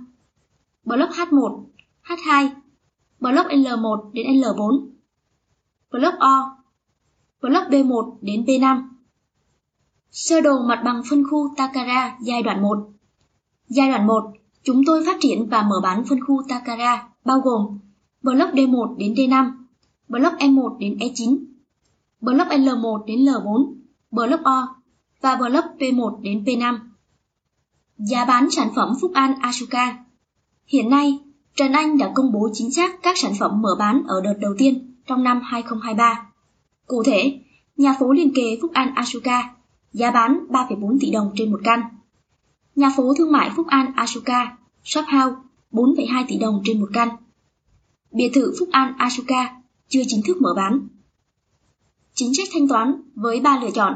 Block 0.84 1.12
H1, 1.12 1.66
H2, 2.04 2.50
Block 3.20 3.50
L1 3.50 4.12
đến 4.12 4.28
L4, 4.28 4.88
Block 5.92 6.20
O, 6.20 6.58
Block 7.42 7.70
B1 7.70 8.18
đến 8.22 8.44
B5. 8.44 8.97
Sơ 10.12 10.42
đồ 10.42 10.60
mặt 10.68 10.82
bằng 10.86 11.02
phân 11.10 11.24
khu 11.30 11.56
Takara 11.58 12.18
giai 12.22 12.44
đoạn 12.44 12.62
1 12.62 12.90
Giai 13.70 13.90
đoạn 13.90 14.08
1, 14.08 14.24
chúng 14.64 14.82
tôi 14.86 15.06
phát 15.06 15.18
triển 15.20 15.50
và 15.50 15.62
mở 15.62 15.76
bán 15.84 16.04
phân 16.10 16.20
khu 16.24 16.44
Takara 16.50 17.08
bao 17.26 17.40
gồm 17.40 17.80
Block 18.22 18.54
D1 18.54 18.98
đến 18.98 19.14
D5, 19.14 19.52
Block 20.08 20.38
E1 20.38 20.78
đến 20.78 20.98
E9, 21.00 21.38
Block 22.22 22.52
L1 22.52 23.06
đến 23.06 23.20
L4, 23.20 23.74
Block 24.12 24.44
O 24.44 24.76
và 25.22 25.36
Block 25.36 25.68
P1 25.80 26.22
đến 26.22 26.44
P5. 26.44 26.80
Giá 27.98 28.26
bán 28.26 28.52
sản 28.52 28.70
phẩm 28.76 28.94
Phúc 29.02 29.12
An 29.14 29.34
Asuka 29.42 29.98
Hiện 30.68 30.90
nay, 30.90 31.20
Trần 31.56 31.72
Anh 31.72 31.98
đã 31.98 32.12
công 32.16 32.32
bố 32.32 32.50
chính 32.54 32.72
xác 32.72 33.04
các 33.04 33.18
sản 33.18 33.34
phẩm 33.40 33.62
mở 33.62 33.76
bán 33.80 34.04
ở 34.08 34.22
đợt 34.22 34.34
đầu 34.40 34.54
tiên 34.58 34.96
trong 35.08 35.24
năm 35.24 35.42
2023. 35.44 36.32
Cụ 36.88 37.04
thể, 37.04 37.40
nhà 37.78 37.96
phố 38.00 38.12
liền 38.12 38.34
kề 38.36 38.58
Phúc 38.62 38.72
An 38.74 38.96
Asuka 38.96 39.57
giá 39.94 40.12
bán 40.12 40.46
3,4 40.50 40.98
tỷ 41.02 41.12
đồng 41.12 41.32
trên 41.36 41.52
một 41.52 41.60
căn. 41.64 41.82
Nhà 42.76 42.92
phố 42.98 43.14
thương 43.18 43.32
mại 43.32 43.52
Phúc 43.56 43.68
An 43.68 43.94
Asuka 43.96 44.58
Shop 44.84 45.06
House 45.06 45.36
4,2 45.72 46.26
tỷ 46.28 46.38
đồng 46.38 46.62
trên 46.66 46.80
một 46.80 46.90
căn. 46.94 47.10
Biệt 48.12 48.32
thự 48.34 48.54
Phúc 48.60 48.70
An 48.72 48.94
Asuka 48.98 49.56
chưa 49.88 50.02
chính 50.08 50.22
thức 50.28 50.38
mở 50.42 50.54
bán. 50.56 50.88
Chính 52.14 52.34
sách 52.34 52.48
thanh 52.54 52.68
toán 52.68 53.02
với 53.16 53.40
3 53.40 53.60
lựa 53.62 53.72
chọn. 53.72 53.96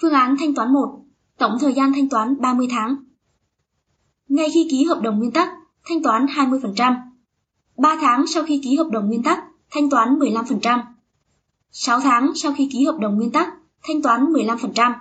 Phương 0.00 0.12
án 0.12 0.36
thanh 0.38 0.54
toán 0.54 0.72
1, 0.72 1.00
tổng 1.38 1.56
thời 1.60 1.74
gian 1.74 1.92
thanh 1.92 2.08
toán 2.08 2.40
30 2.40 2.66
tháng. 2.70 2.96
Ngay 4.28 4.48
khi 4.54 4.68
ký 4.70 4.84
hợp 4.84 5.00
đồng 5.02 5.18
nguyên 5.18 5.30
tắc, 5.30 5.48
thanh 5.84 6.02
toán 6.02 6.26
20%. 6.26 6.94
3 7.76 7.96
tháng 8.00 8.26
sau 8.26 8.42
khi 8.42 8.60
ký 8.64 8.76
hợp 8.76 8.88
đồng 8.92 9.06
nguyên 9.06 9.22
tắc, 9.22 9.44
thanh 9.70 9.90
toán 9.90 10.18
15%. 10.18 10.80
6 11.72 12.00
tháng 12.00 12.32
sau 12.34 12.52
khi 12.56 12.68
ký 12.72 12.84
hợp 12.84 12.98
đồng 13.00 13.16
nguyên 13.16 13.32
tắc, 13.32 13.54
thanh 13.82 14.02
toán 14.02 14.24
15%. 14.32 14.92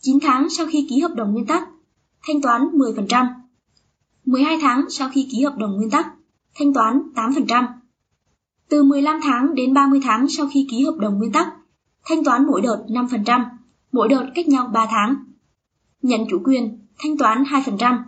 9 0.00 0.18
tháng 0.22 0.50
sau 0.50 0.66
khi 0.66 0.86
ký 0.90 1.00
hợp 1.00 1.14
đồng 1.14 1.32
nguyên 1.32 1.46
tắc, 1.46 1.68
thanh 2.26 2.40
toán 2.42 2.62
10%. 2.62 3.26
12 4.24 4.58
tháng 4.60 4.84
sau 4.90 5.08
khi 5.12 5.28
ký 5.32 5.42
hợp 5.42 5.54
đồng 5.58 5.76
nguyên 5.76 5.90
tắc, 5.90 6.06
thanh 6.54 6.74
toán 6.74 7.02
8%. 7.14 7.66
Từ 8.68 8.82
15 8.82 9.20
tháng 9.22 9.54
đến 9.54 9.74
30 9.74 10.00
tháng 10.02 10.28
sau 10.28 10.48
khi 10.52 10.66
ký 10.70 10.84
hợp 10.84 10.96
đồng 10.98 11.18
nguyên 11.18 11.32
tắc, 11.32 11.48
thanh 12.04 12.24
toán 12.24 12.46
mỗi 12.46 12.60
đợt 12.62 12.84
5%, 12.88 13.44
mỗi 13.92 14.08
đợt 14.08 14.26
cách 14.34 14.48
nhau 14.48 14.70
3 14.72 14.86
tháng. 14.90 15.14
nhận 16.02 16.20
chủ 16.30 16.42
quyền, 16.44 16.86
thanh 16.98 17.18
toán 17.18 17.42
2%. 17.42 18.02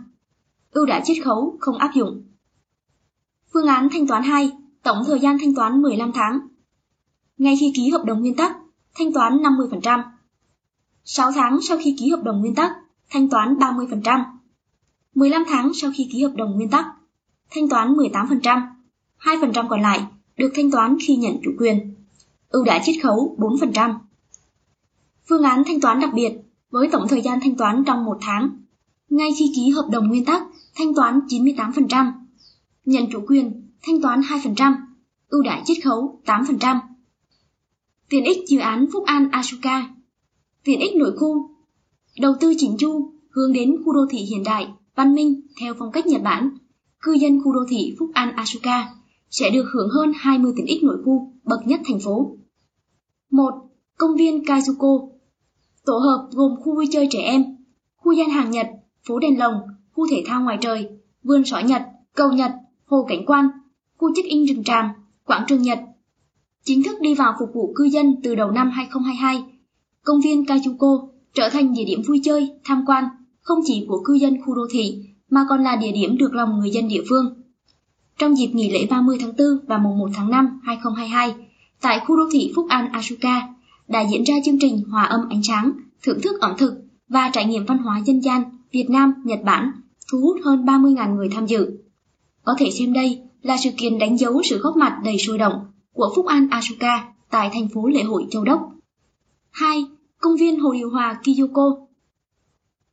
Ưu 0.71 0.85
đãi 0.85 1.01
chiết 1.03 1.17
khấu 1.23 1.57
không 1.59 1.77
áp 1.77 1.91
dụng. 1.95 2.23
Phương 3.53 3.67
án 3.67 3.89
thanh 3.91 4.07
toán 4.07 4.23
2, 4.23 4.51
tổng 4.83 5.03
thời 5.07 5.19
gian 5.19 5.37
thanh 5.39 5.55
toán 5.55 5.81
15 5.81 6.11
tháng. 6.13 6.39
Ngay 7.37 7.57
khi 7.59 7.71
ký 7.75 7.89
hợp 7.89 8.03
đồng 8.05 8.19
nguyên 8.19 8.35
tắc, 8.35 8.57
thanh 8.95 9.13
toán 9.13 9.37
50%. 9.37 10.03
6 11.03 11.31
tháng 11.31 11.59
sau 11.61 11.77
khi 11.83 11.95
ký 11.99 12.09
hợp 12.09 12.23
đồng 12.23 12.39
nguyên 12.39 12.55
tắc, 12.55 12.71
thanh 13.09 13.29
toán 13.29 13.55
30%. 13.55 14.23
15 15.15 15.43
tháng 15.47 15.71
sau 15.73 15.91
khi 15.95 16.09
ký 16.11 16.23
hợp 16.23 16.33
đồng 16.35 16.55
nguyên 16.55 16.69
tắc, 16.69 16.85
thanh 17.51 17.69
toán 17.69 17.93
18%. 17.93 18.61
2% 19.19 19.67
còn 19.69 19.81
lại 19.81 20.05
được 20.37 20.51
thanh 20.55 20.71
toán 20.71 20.97
khi 21.01 21.15
nhận 21.15 21.37
chủ 21.43 21.51
quyền. 21.59 21.95
Ưu 22.49 22.63
đãi 22.63 22.81
chiết 22.83 22.95
khấu 23.03 23.35
4%. 23.37 23.93
Phương 25.29 25.43
án 25.43 25.63
thanh 25.65 25.81
toán 25.81 25.99
đặc 25.99 26.09
biệt 26.13 26.31
với 26.69 26.89
tổng 26.91 27.07
thời 27.07 27.21
gian 27.21 27.39
thanh 27.41 27.55
toán 27.55 27.83
trong 27.85 28.05
một 28.05 28.17
tháng. 28.21 28.49
Ngay 29.09 29.29
khi 29.39 29.51
ký 29.55 29.69
hợp 29.69 29.87
đồng 29.91 30.07
nguyên 30.07 30.25
tắc, 30.25 30.43
thanh 30.75 30.95
toán 30.95 31.19
98%. 31.27 32.11
Nhận 32.85 33.11
chủ 33.11 33.19
quyền, 33.27 33.69
thanh 33.83 34.01
toán 34.01 34.21
2%. 34.21 34.73
Ưu 35.29 35.43
đãi 35.43 35.61
chiết 35.65 35.77
khấu 35.83 36.21
8%. 36.25 36.79
Tiện 38.09 38.23
ích 38.23 38.47
dự 38.47 38.59
án 38.59 38.85
Phúc 38.93 39.03
An 39.05 39.31
Asuka 39.31 39.89
Tiện 40.63 40.79
ích 40.79 40.95
nội 40.95 41.11
khu 41.17 41.49
Đầu 42.21 42.33
tư 42.39 42.53
chỉnh 42.57 42.75
chu, 42.79 43.11
hướng 43.29 43.53
đến 43.53 43.75
khu 43.85 43.93
đô 43.93 43.99
thị 44.09 44.17
hiện 44.17 44.43
đại, 44.43 44.67
văn 44.95 45.15
minh 45.15 45.41
theo 45.61 45.73
phong 45.79 45.91
cách 45.91 46.07
Nhật 46.07 46.21
Bản. 46.23 46.49
Cư 47.01 47.13
dân 47.13 47.41
khu 47.43 47.53
đô 47.53 47.59
thị 47.69 47.95
Phúc 47.99 48.09
An 48.13 48.35
Asuka 48.35 48.89
sẽ 49.29 49.49
được 49.49 49.65
hưởng 49.73 49.89
hơn 49.89 50.11
20 50.15 50.53
tiện 50.55 50.65
ích 50.65 50.83
nội 50.83 50.97
khu 51.05 51.33
bậc 51.43 51.67
nhất 51.67 51.81
thành 51.85 51.99
phố. 51.99 52.37
1. 53.31 53.53
Công 53.97 54.15
viên 54.15 54.43
Kaizuko 54.43 55.09
Tổ 55.85 55.97
hợp 55.97 56.27
gồm 56.31 56.55
khu 56.59 56.75
vui 56.75 56.87
chơi 56.91 57.07
trẻ 57.11 57.19
em, 57.19 57.43
khu 57.97 58.11
gian 58.11 58.29
hàng 58.29 58.51
Nhật, 58.51 58.67
phố 59.07 59.19
đèn 59.19 59.39
lồng, 59.39 59.53
khu 59.91 60.07
thể 60.11 60.23
thao 60.25 60.41
ngoài 60.41 60.57
trời, 60.61 60.89
vườn 61.23 61.45
sỏi 61.45 61.63
Nhật, 61.63 61.81
cầu 62.15 62.31
Nhật, 62.31 62.51
hồ 62.85 63.05
cảnh 63.09 63.25
quan, 63.25 63.47
khu 63.97 64.15
check-in 64.15 64.45
rừng 64.45 64.63
tràm, 64.63 64.85
quảng 65.25 65.43
trường 65.47 65.61
Nhật. 65.61 65.79
Chính 66.63 66.83
thức 66.83 67.01
đi 67.01 67.15
vào 67.15 67.33
phục 67.39 67.49
vụ 67.53 67.73
cư 67.75 67.83
dân 67.83 68.15
từ 68.23 68.35
đầu 68.35 68.51
năm 68.51 68.71
2022, 68.73 69.43
công 70.03 70.21
viên 70.21 70.43
Kajuko 70.43 71.07
trở 71.33 71.49
thành 71.49 71.73
địa 71.73 71.85
điểm 71.85 72.01
vui 72.07 72.21
chơi, 72.23 72.51
tham 72.63 72.83
quan 72.87 73.05
không 73.41 73.59
chỉ 73.65 73.85
của 73.87 74.01
cư 74.05 74.13
dân 74.13 74.41
khu 74.41 74.55
đô 74.55 74.61
thị 74.71 75.03
mà 75.29 75.45
còn 75.49 75.63
là 75.63 75.75
địa 75.75 75.91
điểm 75.91 76.17
được 76.17 76.33
lòng 76.33 76.59
người 76.59 76.71
dân 76.71 76.87
địa 76.87 77.03
phương. 77.09 77.43
Trong 78.17 78.37
dịp 78.37 78.47
nghỉ 78.47 78.71
lễ 78.71 78.87
30 78.89 79.17
tháng 79.21 79.33
4 79.37 79.47
và 79.67 79.77
mùng 79.77 79.97
1 79.97 80.09
tháng 80.13 80.29
5 80.29 80.59
2022, 80.63 81.35
tại 81.81 81.99
khu 82.07 82.17
đô 82.17 82.23
thị 82.31 82.51
Phúc 82.55 82.65
An 82.69 82.91
Asuka 82.91 83.47
đã 83.87 84.05
diễn 84.11 84.23
ra 84.23 84.35
chương 84.45 84.59
trình 84.59 84.83
Hòa 84.89 85.03
âm 85.03 85.21
ánh 85.29 85.43
sáng, 85.43 85.71
thưởng 86.03 86.21
thức 86.21 86.41
ẩm 86.41 86.55
thực 86.57 86.73
và 87.09 87.29
trải 87.33 87.45
nghiệm 87.45 87.65
văn 87.65 87.77
hóa 87.77 88.01
dân 88.05 88.19
gian 88.19 88.43
Việt 88.71 88.89
Nam, 88.89 89.13
Nhật 89.25 89.39
Bản, 89.43 89.71
thu 90.11 90.19
hút 90.19 90.37
hơn 90.43 90.65
30.000 90.65 91.15
người 91.15 91.29
tham 91.29 91.45
dự. 91.45 91.71
Có 92.43 92.55
thể 92.57 92.71
xem 92.71 92.93
đây 92.93 93.21
là 93.41 93.57
sự 93.57 93.69
kiện 93.77 93.99
đánh 93.99 94.17
dấu 94.17 94.41
sự 94.43 94.57
góp 94.57 94.75
mặt 94.77 94.97
đầy 95.03 95.17
sôi 95.17 95.37
động 95.37 95.53
của 95.93 96.13
Phúc 96.15 96.25
An 96.25 96.47
Asuka 96.51 97.13
tại 97.29 97.49
thành 97.53 97.67
phố 97.73 97.87
lễ 97.87 98.03
hội 98.03 98.27
Châu 98.31 98.43
Đốc. 98.43 98.71
2. 99.51 99.85
Công 100.19 100.35
viên 100.35 100.59
Hồ 100.59 100.73
Điều 100.73 100.89
Hòa 100.89 101.19
Kiyoko 101.23 101.75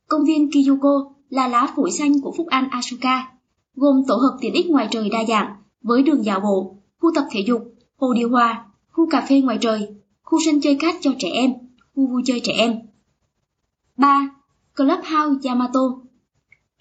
Công 0.07 0.25
viên 0.25 0.51
Kiyoko 0.51 1.11
là 1.29 1.47
lá 1.47 1.73
phổi 1.75 1.91
xanh 1.91 2.21
của 2.21 2.33
Phúc 2.37 2.47
An 2.47 2.69
Asuka, 2.71 3.31
gồm 3.75 4.03
tổ 4.07 4.15
hợp 4.15 4.37
tiện 4.41 4.53
ích 4.53 4.69
ngoài 4.69 4.87
trời 4.91 5.09
đa 5.09 5.25
dạng 5.27 5.55
với 5.81 6.03
đường 6.03 6.25
dạo 6.25 6.39
bộ, 6.39 6.75
khu 6.99 7.11
tập 7.15 7.25
thể 7.31 7.43
dục, 7.47 7.73
hồ 7.97 8.13
điều 8.13 8.29
hòa, 8.29 8.65
khu 8.91 9.09
cà 9.09 9.25
phê 9.29 9.41
ngoài 9.41 9.57
trời, 9.61 9.87
khu 10.21 10.39
sân 10.45 10.61
chơi 10.61 10.75
cát 10.75 10.95
cho 11.01 11.11
trẻ 11.19 11.29
em, 11.29 11.53
khu 11.95 12.07
vui 12.07 12.21
chơi 12.25 12.39
trẻ 12.43 12.53
em. 12.53 12.79
3. 13.97 14.29
Clubhouse 14.75 15.49
Yamato 15.49 15.79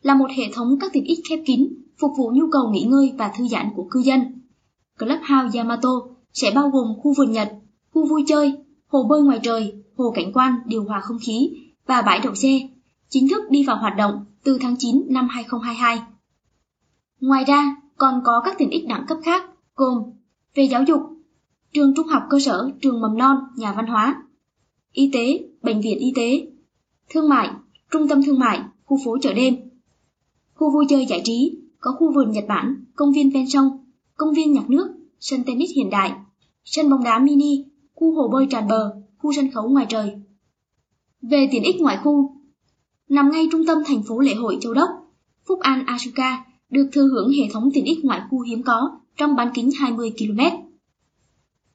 là 0.02 0.14
một 0.14 0.30
hệ 0.36 0.44
thống 0.52 0.78
các 0.80 0.92
tiện 0.92 1.04
ích 1.04 1.18
khép 1.28 1.38
kín 1.46 1.68
phục 1.98 2.10
vụ 2.18 2.30
nhu 2.34 2.44
cầu 2.52 2.70
nghỉ 2.70 2.82
ngơi 2.82 3.12
và 3.18 3.28
thư 3.28 3.48
giãn 3.48 3.68
của 3.76 3.86
cư 3.90 4.00
dân. 4.00 4.35
Clubhouse 4.98 5.58
Yamato 5.58 5.90
sẽ 6.32 6.50
bao 6.54 6.68
gồm 6.68 6.86
khu 7.02 7.14
vườn 7.14 7.32
Nhật, 7.32 7.52
khu 7.90 8.08
vui 8.08 8.24
chơi, 8.26 8.52
hồ 8.86 9.02
bơi 9.08 9.22
ngoài 9.22 9.40
trời, 9.42 9.74
hồ 9.96 10.12
cảnh 10.14 10.32
quan 10.34 10.54
điều 10.66 10.84
hòa 10.84 11.00
không 11.00 11.18
khí 11.26 11.50
và 11.86 12.02
bãi 12.02 12.20
đậu 12.24 12.34
xe, 12.34 12.60
chính 13.08 13.28
thức 13.28 13.42
đi 13.50 13.64
vào 13.64 13.76
hoạt 13.76 13.96
động 13.96 14.24
từ 14.44 14.58
tháng 14.60 14.76
9 14.78 15.06
năm 15.08 15.28
2022. 15.28 16.02
Ngoài 17.20 17.44
ra, 17.44 17.76
còn 17.96 18.20
có 18.24 18.42
các 18.44 18.54
tiện 18.58 18.70
ích 18.70 18.88
đẳng 18.88 19.04
cấp 19.08 19.18
khác 19.24 19.44
gồm 19.76 20.02
về 20.54 20.68
giáo 20.68 20.82
dục, 20.82 21.00
trường 21.72 21.94
trung 21.94 22.06
học 22.06 22.22
cơ 22.30 22.38
sở, 22.40 22.70
trường 22.82 23.00
mầm 23.00 23.18
non, 23.18 23.36
nhà 23.56 23.72
văn 23.72 23.86
hóa, 23.86 24.22
y 24.92 25.10
tế, 25.12 25.48
bệnh 25.62 25.80
viện 25.80 25.98
y 25.98 26.12
tế, 26.16 26.46
thương 27.10 27.28
mại, 27.28 27.50
trung 27.90 28.08
tâm 28.08 28.22
thương 28.22 28.38
mại, 28.38 28.60
khu 28.84 28.98
phố 29.04 29.18
chợ 29.22 29.34
đêm, 29.34 29.54
khu 30.54 30.72
vui 30.72 30.86
chơi 30.88 31.06
giải 31.06 31.20
trí, 31.24 31.58
có 31.80 31.92
khu 31.98 32.12
vườn 32.12 32.30
Nhật 32.30 32.44
Bản, 32.48 32.84
công 32.96 33.12
viên 33.12 33.30
ven 33.30 33.50
sông, 33.50 33.85
công 34.16 34.34
viên 34.34 34.52
nhạc 34.52 34.70
nước, 34.70 34.88
sân 35.20 35.44
tennis 35.46 35.70
hiện 35.76 35.90
đại, 35.90 36.12
sân 36.64 36.90
bóng 36.90 37.04
đá 37.04 37.18
mini, 37.18 37.64
khu 37.94 38.14
hồ 38.14 38.28
bơi 38.32 38.46
tràn 38.50 38.68
bờ, 38.68 38.94
khu 39.18 39.32
sân 39.32 39.50
khấu 39.50 39.68
ngoài 39.68 39.86
trời. 39.88 40.12
Về 41.22 41.48
tiện 41.52 41.62
ích 41.62 41.80
ngoại 41.80 41.98
khu, 42.04 42.36
nằm 43.08 43.30
ngay 43.30 43.48
trung 43.52 43.66
tâm 43.66 43.78
thành 43.86 44.02
phố 44.02 44.20
lễ 44.20 44.34
hội 44.34 44.58
Châu 44.60 44.74
Đốc, 44.74 44.88
Phúc 45.48 45.60
An 45.60 45.86
Asuka 45.86 46.44
được 46.70 46.88
thừa 46.92 47.08
hưởng 47.12 47.32
hệ 47.32 47.42
thống 47.52 47.70
tiện 47.74 47.84
ích 47.84 48.04
ngoại 48.04 48.20
khu 48.30 48.40
hiếm 48.40 48.62
có 48.62 48.98
trong 49.16 49.36
bán 49.36 49.50
kính 49.54 49.70
20 49.78 50.12
km. 50.18 50.40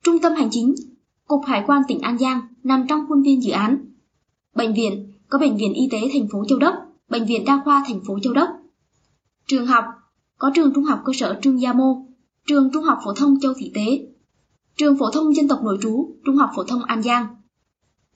Trung 0.03 0.19
tâm 0.19 0.33
hành 0.33 0.49
chính, 0.51 0.75
Cục 1.27 1.41
Hải 1.45 1.63
quan 1.67 1.81
tỉnh 1.87 1.99
An 1.99 2.17
Giang 2.17 2.41
nằm 2.63 2.85
trong 2.89 3.05
khuôn 3.07 3.21
viên 3.21 3.43
dự 3.43 3.51
án. 3.51 3.85
Bệnh 4.55 4.73
viện 4.73 5.11
có 5.29 5.39
Bệnh 5.39 5.57
viện 5.57 5.73
Y 5.73 5.87
tế 5.91 5.99
thành 6.13 6.27
phố 6.31 6.45
Châu 6.49 6.59
Đốc, 6.59 6.73
Bệnh 7.09 7.25
viện 7.25 7.45
Đa 7.45 7.61
khoa 7.65 7.83
thành 7.87 7.99
phố 8.07 8.19
Châu 8.19 8.33
Đốc. 8.33 8.49
Trường 9.47 9.67
học 9.67 9.85
có 10.37 10.51
trường 10.55 10.73
Trung 10.75 10.83
học 10.83 11.01
cơ 11.05 11.13
sở 11.15 11.39
Trương 11.41 11.61
Gia 11.61 11.73
Mô, 11.73 12.10
trường 12.47 12.69
Trung 12.73 12.83
học 12.83 12.97
phổ 13.05 13.13
thông 13.13 13.39
Châu 13.39 13.53
Thị 13.57 13.71
Tế, 13.75 14.07
trường 14.77 14.97
phổ 14.97 15.11
thông 15.11 15.35
dân 15.35 15.47
tộc 15.47 15.59
nội 15.63 15.77
trú 15.81 16.15
Trung 16.25 16.35
học 16.35 16.49
phổ 16.55 16.63
thông 16.63 16.83
An 16.83 17.03
Giang. 17.03 17.27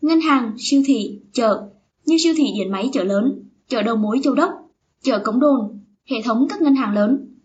Ngân 0.02 0.22
hàng, 0.22 0.54
siêu 0.58 0.84
thị, 0.86 1.20
chợ 1.34 1.70
như 2.06 2.18
siêu 2.24 2.34
thị 2.38 2.44
điện 2.58 2.72
máy 2.72 2.90
chợ 2.94 3.04
lớn, 3.04 3.50
chợ 3.68 3.82
đầu 3.82 3.96
mối 3.96 4.20
Châu 4.24 4.34
Đốc, 4.34 4.52
chợ 5.02 5.20
Cống 5.20 5.40
Đồn, 5.40 5.80
hệ 6.10 6.22
thống 6.26 6.48
các 6.50 6.62
ngân 6.62 6.76
hàng 6.76 6.94
lớn. 6.94 7.36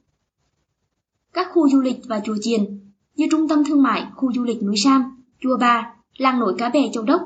Các 1.33 1.49
khu 1.53 1.69
du 1.69 1.81
lịch 1.81 1.97
và 2.09 2.21
chùa 2.25 2.37
chiền 2.41 2.81
như 3.17 3.27
trung 3.31 3.49
tâm 3.49 3.65
thương 3.65 3.83
mại 3.83 4.07
khu 4.15 4.33
du 4.33 4.45
lịch 4.45 4.63
núi 4.63 4.77
Sam, 4.77 5.03
chùa 5.41 5.57
Ba, 5.61 5.95
làng 6.17 6.39
nổi 6.39 6.55
cá 6.59 6.69
bè 6.69 6.91
Châu 6.93 7.05
Đốc, 7.05 7.21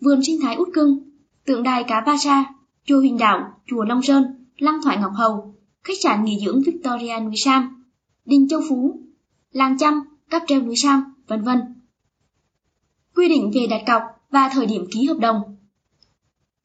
vườn 0.00 0.24
sinh 0.24 0.40
thái 0.42 0.56
Út 0.56 0.68
Cưng, 0.74 0.98
tượng 1.46 1.62
đài 1.62 1.84
cá 1.84 2.00
Ba 2.00 2.16
Sa, 2.16 2.44
chùa 2.84 2.98
Huỳnh 2.98 3.18
Đạo, 3.18 3.60
chùa 3.66 3.84
Long 3.84 4.02
Sơn, 4.02 4.24
lăng 4.58 4.82
thoại 4.82 4.98
Ngọc 5.00 5.12
Hầu, 5.14 5.54
khách 5.84 6.00
sạn 6.02 6.24
nghỉ 6.24 6.40
dưỡng 6.44 6.62
Victoria 6.62 7.20
núi 7.20 7.34
Sam, 7.36 7.79
đình 8.24 8.48
Châu 8.48 8.60
Phú, 8.68 9.00
làng 9.52 9.78
Chăm, 9.78 10.00
cáp 10.30 10.42
treo 10.46 10.60
núi 10.60 10.76
Sam, 10.76 11.14
vân 11.26 11.42
vân. 11.42 11.58
Quy 13.16 13.28
định 13.28 13.50
về 13.54 13.66
đặt 13.70 13.82
cọc 13.86 14.02
và 14.30 14.50
thời 14.52 14.66
điểm 14.66 14.86
ký 14.90 15.06
hợp 15.06 15.18
đồng. 15.20 15.56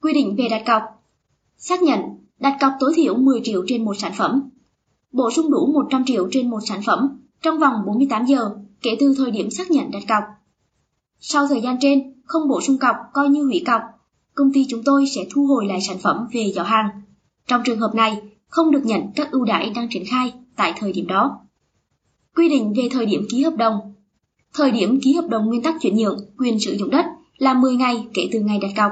Quy 0.01 0.13
định 0.13 0.35
về 0.37 0.47
đặt 0.49 0.63
cọc. 0.65 0.81
Xác 1.57 1.81
nhận 1.81 1.99
đặt 2.39 2.57
cọc 2.61 2.73
tối 2.79 2.93
thiểu 2.95 3.17
10 3.17 3.41
triệu 3.43 3.63
trên 3.67 3.85
một 3.85 3.93
sản 3.97 4.11
phẩm. 4.17 4.49
Bổ 5.11 5.31
sung 5.31 5.51
đủ 5.51 5.71
100 5.73 6.05
triệu 6.05 6.27
trên 6.31 6.49
một 6.49 6.59
sản 6.65 6.81
phẩm 6.85 7.19
trong 7.41 7.59
vòng 7.59 7.73
48 7.85 8.25
giờ 8.25 8.55
kể 8.81 8.91
từ 8.99 9.13
thời 9.17 9.31
điểm 9.31 9.51
xác 9.51 9.71
nhận 9.71 9.91
đặt 9.91 10.03
cọc. 10.07 10.23
Sau 11.19 11.47
thời 11.47 11.61
gian 11.61 11.77
trên, 11.81 12.13
không 12.25 12.47
bổ 12.47 12.61
sung 12.61 12.77
cọc 12.77 12.95
coi 13.13 13.29
như 13.29 13.43
hủy 13.43 13.63
cọc, 13.65 13.81
công 14.33 14.53
ty 14.53 14.65
chúng 14.69 14.81
tôi 14.85 15.05
sẽ 15.15 15.21
thu 15.33 15.45
hồi 15.45 15.65
lại 15.65 15.81
sản 15.81 15.97
phẩm 15.97 16.27
về 16.33 16.51
giỏ 16.55 16.63
hàng. 16.63 16.89
Trong 17.47 17.61
trường 17.65 17.79
hợp 17.79 17.95
này, 17.95 18.21
không 18.47 18.71
được 18.71 18.81
nhận 18.85 19.01
các 19.15 19.31
ưu 19.31 19.45
đãi 19.45 19.69
đang 19.69 19.87
triển 19.89 20.03
khai 20.07 20.33
tại 20.55 20.73
thời 20.77 20.93
điểm 20.93 21.07
đó. 21.07 21.44
Quy 22.35 22.49
định 22.49 22.73
về 22.77 22.89
thời 22.91 23.05
điểm 23.05 23.25
ký 23.29 23.43
hợp 23.43 23.55
đồng. 23.57 23.93
Thời 24.53 24.71
điểm 24.71 24.99
ký 25.01 25.13
hợp 25.13 25.27
đồng 25.29 25.45
nguyên 25.45 25.63
tắc 25.63 25.75
chuyển 25.81 25.97
nhượng 25.97 26.19
quyền 26.37 26.59
sử 26.59 26.77
dụng 26.77 26.89
đất 26.89 27.05
là 27.37 27.53
10 27.53 27.75
ngày 27.75 28.07
kể 28.13 28.29
từ 28.31 28.39
ngày 28.39 28.59
đặt 28.61 28.71
cọc. 28.77 28.91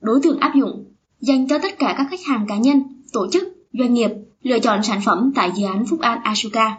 Đối 0.00 0.20
tượng 0.22 0.38
áp 0.38 0.52
dụng 0.54 0.84
dành 1.20 1.48
cho 1.48 1.58
tất 1.58 1.78
cả 1.78 1.94
các 1.98 2.06
khách 2.10 2.24
hàng 2.26 2.46
cá 2.48 2.56
nhân, 2.56 2.82
tổ 3.12 3.30
chức, 3.32 3.42
doanh 3.72 3.94
nghiệp 3.94 4.10
lựa 4.42 4.58
chọn 4.58 4.82
sản 4.82 5.00
phẩm 5.04 5.32
tại 5.34 5.52
dự 5.56 5.66
án 5.66 5.86
Phúc 5.86 6.00
An 6.00 6.20
Asuka. 6.22 6.78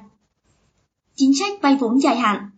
Chính 1.15 1.33
sách 1.35 1.61
vay 1.61 1.77
vốn 1.79 1.99
dài 1.99 2.15
hạn 2.15 2.49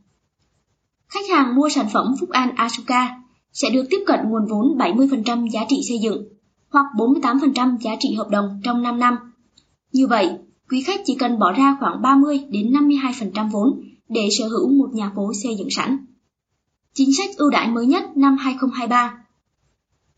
Khách 1.08 1.30
hàng 1.30 1.56
mua 1.56 1.70
sản 1.70 1.88
phẩm 1.94 2.16
Phúc 2.20 2.30
An 2.30 2.56
Asuka 2.56 3.22
sẽ 3.54 3.70
được 3.70 3.84
tiếp 3.90 4.04
cận 4.08 4.20
nguồn 4.30 4.46
vốn 4.46 4.78
70% 4.78 5.50
giá 5.50 5.62
trị 5.70 5.82
xây 5.88 6.00
dựng 6.00 6.28
hoặc 6.70 6.86
48% 6.96 7.78
giá 7.78 7.92
trị 8.00 8.14
hợp 8.14 8.28
đồng 8.30 8.62
trong 8.64 8.84
5 8.84 9.00
năm. 9.00 9.18
Như 9.92 10.08
vậy, 10.08 10.30
quý 10.70 10.82
khách 10.82 11.00
chỉ 11.06 11.16
cần 11.16 11.40
bỏ 11.40 11.52
ra 11.52 11.78
khoảng 11.80 12.02
30 12.02 12.40
đến 12.50 12.72
52% 12.72 13.50
vốn 13.52 13.82
để 14.10 14.30
sở 14.32 14.48
hữu 14.48 14.70
một 14.70 14.90
nhà 14.94 15.12
phố 15.16 15.34
xây 15.44 15.56
dựng 15.56 15.70
sẵn. 15.72 16.06
Chính 16.94 17.14
sách 17.14 17.30
ưu 17.38 17.50
đãi 17.50 17.68
mới 17.68 17.86
nhất 17.86 18.18
năm 18.18 18.38
2023 18.38 19.26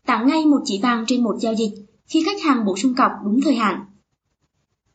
Tặng 0.06 0.26
ngay 0.26 0.46
một 0.46 0.60
chỉ 0.64 0.80
vàng 0.82 1.04
trên 1.06 1.24
một 1.24 1.36
giao 1.40 1.54
dịch 1.54 1.70
khi 2.06 2.22
khách 2.26 2.42
hàng 2.42 2.64
bổ 2.64 2.76
sung 2.76 2.94
cọc 2.94 3.10
đúng 3.24 3.40
thời 3.40 3.54
hạn. 3.54 3.84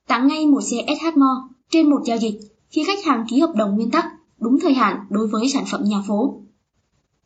Tặng 0.08 0.28
ngay 0.28 0.48
một 0.48 0.62
xe 0.62 0.78
SH 0.88 1.18
more 1.18 1.42
trên 1.70 1.90
một 1.90 2.02
giao 2.06 2.18
dịch 2.18 2.40
khi 2.70 2.84
khách 2.84 3.06
hàng 3.06 3.26
ký 3.30 3.40
hợp 3.40 3.54
đồng 3.56 3.76
nguyên 3.76 3.92
tắc 3.92 4.06
đúng 4.40 4.60
thời 4.60 4.74
hạn 4.74 4.98
đối 5.10 5.28
với 5.28 5.50
sản 5.50 5.64
phẩm 5.72 5.84
nhà 5.84 6.04
phố. 6.08 6.42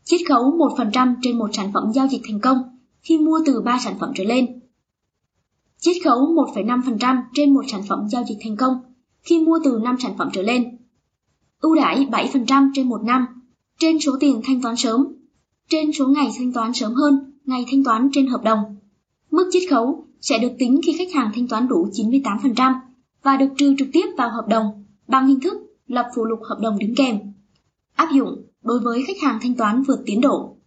Chiết 0.04 0.22
khấu 0.30 0.58
1% 0.58 1.16
trên 1.22 1.38
một 1.38 1.50
sản 1.54 1.72
phẩm 1.74 1.92
giao 1.96 2.08
dịch 2.08 2.22
thành 2.28 2.40
công 2.40 2.58
khi 3.02 3.18
mua 3.18 3.40
từ 3.46 3.62
3 3.62 3.80
sản 3.84 3.94
phẩm 4.00 4.12
trở 4.16 4.24
lên, 4.24 4.57
chiết 5.80 5.98
khấu 6.04 6.18
1,5% 6.18 7.22
trên 7.34 7.54
một 7.54 7.64
sản 7.68 7.82
phẩm 7.90 8.00
giao 8.10 8.24
dịch 8.30 8.38
thành 8.44 8.58
công 8.58 8.74
khi 9.22 9.40
mua 9.40 9.60
từ 9.64 9.80
5 9.84 9.96
sản 10.00 10.14
phẩm 10.18 10.30
trở 10.34 10.42
lên, 10.42 10.78
ưu 11.62 11.76
đãi 11.76 12.06
7% 12.06 12.72
trên 12.74 12.90
một 12.90 13.04
năm 13.04 13.26
trên 13.80 14.00
số 14.00 14.12
tiền 14.20 14.42
thanh 14.44 14.62
toán 14.62 14.76
sớm, 14.76 15.08
trên 15.70 15.92
số 15.92 16.08
ngày 16.08 16.30
thanh 16.38 16.54
toán 16.54 16.74
sớm 16.74 16.94
hơn 16.94 17.34
ngày 17.46 17.66
thanh 17.72 17.84
toán 17.84 18.10
trên 18.14 18.28
hợp 18.28 18.44
đồng. 18.44 18.60
Mức 19.32 19.50
chiết 19.52 19.64
khấu 19.70 20.06
sẽ 20.22 20.40
được 20.40 20.52
tính 20.60 20.82
khi 20.86 20.96
khách 20.98 21.14
hàng 21.14 21.32
thanh 21.36 21.48
toán 21.48 21.68
đủ 21.68 21.88
98% 21.94 22.74
và 23.24 23.38
được 23.38 23.50
trừ 23.58 23.76
trực 23.80 23.88
tiếp 23.94 24.06
vào 24.18 24.30
hợp 24.30 24.46
đồng 24.50 24.66
bằng 25.08 25.28
hình 25.28 25.40
thức 25.40 25.54
lập 25.88 26.06
phụ 26.16 26.26
lục 26.26 26.40
hợp 26.50 26.58
đồng 26.62 26.78
đính 26.80 26.96
kèm. 26.96 27.20
Áp 27.96 28.10
dụng 28.14 28.46
đối 28.64 28.80
với 28.80 29.04
khách 29.08 29.22
hàng 29.22 29.40
thanh 29.42 29.56
toán 29.56 29.84
vượt 29.84 30.00
tiến 30.06 30.22
độ. 30.22 30.58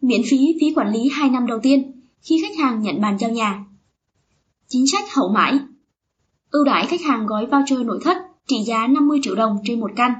Miễn 0.00 0.20
phí 0.30 0.56
phí 0.60 0.74
quản 0.74 0.92
lý 0.92 1.08
2 1.12 1.30
năm 1.30 1.46
đầu 1.46 1.58
tiên 1.62 2.02
khi 2.22 2.42
khách 2.42 2.58
hàng 2.58 2.82
nhận 2.82 3.00
bàn 3.00 3.18
giao 3.18 3.30
nhà. 3.30 3.64
Chính 4.74 4.86
sách 4.86 5.14
hậu 5.14 5.28
mãi 5.28 5.58
Ưu 6.50 6.64
đãi 6.64 6.86
khách 6.86 7.00
hàng 7.00 7.26
gói 7.26 7.46
voucher 7.46 7.80
nội 7.80 7.98
thất 8.02 8.16
trị 8.46 8.56
giá 8.66 8.86
50 8.86 9.18
triệu 9.22 9.34
đồng 9.34 9.58
trên 9.64 9.80
một 9.80 9.90
căn 9.96 10.12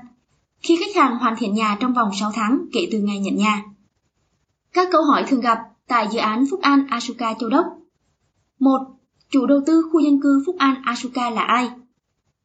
khi 0.63 0.77
khách 0.77 0.97
hàng 0.97 1.19
hoàn 1.19 1.35
thiện 1.39 1.55
nhà 1.55 1.77
trong 1.81 1.95
vòng 1.95 2.11
6 2.21 2.31
tháng 2.35 2.59
kể 2.73 2.89
từ 2.93 2.99
ngày 2.99 3.19
nhận 3.19 3.37
nhà. 3.37 3.65
Các 4.73 4.89
câu 4.93 5.05
hỏi 5.05 5.25
thường 5.29 5.41
gặp 5.41 5.59
tại 5.89 6.09
dự 6.13 6.19
án 6.19 6.45
Phúc 6.51 6.61
An 6.61 6.87
Asuka 6.89 7.35
Châu 7.41 7.51
Đốc 7.51 7.65
1. 8.59 8.71
Chủ 9.31 9.47
đầu 9.47 9.61
tư 9.67 9.83
khu 9.93 10.01
dân 10.01 10.21
cư 10.23 10.43
Phúc 10.47 10.57
An 10.59 10.83
Asuka 10.85 11.31
là 11.31 11.43
ai? 11.43 11.71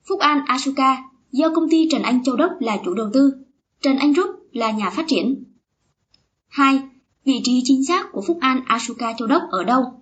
Phúc 0.08 0.20
An 0.20 0.46
Asuka 0.46 0.98
do 1.32 1.50
công 1.56 1.70
ty 1.70 1.88
Trần 1.92 2.02
Anh 2.02 2.24
Châu 2.24 2.36
Đốc 2.36 2.52
là 2.60 2.78
chủ 2.86 2.94
đầu 2.94 3.10
tư, 3.14 3.34
Trần 3.82 3.98
Anh 3.98 4.14
Group 4.14 4.30
là 4.52 4.72
nhà 4.72 4.90
phát 4.90 5.06
triển. 5.08 5.44
2. 6.48 6.82
Vị 7.26 7.42
trí 7.44 7.62
chính 7.64 7.86
xác 7.86 8.12
của 8.12 8.22
Phúc 8.28 8.38
An 8.42 8.62
Asuka 8.66 9.14
Châu 9.14 9.28
Đốc 9.28 9.42
ở 9.50 9.64
đâu? 9.64 9.99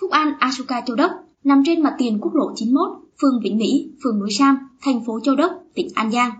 Phúc 0.00 0.10
An 0.10 0.34
Asuka 0.38 0.80
Châu 0.86 0.96
Đốc 0.96 1.10
nằm 1.44 1.62
trên 1.66 1.82
mặt 1.82 1.94
tiền 1.98 2.18
quốc 2.20 2.34
lộ 2.34 2.52
91, 2.56 2.88
phường 3.20 3.40
Vĩnh 3.42 3.58
Mỹ, 3.58 3.90
phường 4.04 4.18
Núi 4.18 4.30
Sam, 4.30 4.58
thành 4.82 5.04
phố 5.04 5.20
Châu 5.20 5.36
Đốc, 5.36 5.52
tỉnh 5.74 5.88
An 5.94 6.10
Giang. 6.10 6.30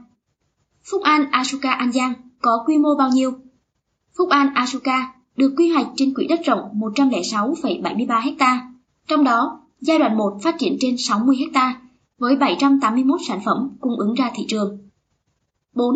Phúc 0.91 1.03
An 1.03 1.31
Asuka 1.31 1.71
An 1.71 1.93
Giang 1.93 2.13
có 2.43 2.65
quy 2.67 2.79
mô 2.79 2.89
bao 2.99 3.09
nhiêu? 3.09 3.33
Phúc 4.19 4.29
An 4.29 4.55
Asuka 4.55 5.15
được 5.37 5.55
quy 5.57 5.69
hoạch 5.69 5.87
trên 5.97 6.15
quỹ 6.15 6.27
đất 6.27 6.41
rộng 6.45 6.61
106,73 6.75 8.35
ha, 8.39 8.73
trong 9.09 9.25
đó 9.25 9.61
giai 9.81 9.99
đoạn 9.99 10.17
1 10.17 10.39
phát 10.43 10.55
triển 10.59 10.77
trên 10.81 10.97
60 10.99 11.37
ha 11.55 11.81
với 12.19 12.37
781 12.37 13.21
sản 13.29 13.41
phẩm 13.45 13.77
cung 13.81 13.99
ứng 13.99 14.15
ra 14.15 14.31
thị 14.35 14.45
trường. 14.49 14.89
4. 15.75 15.95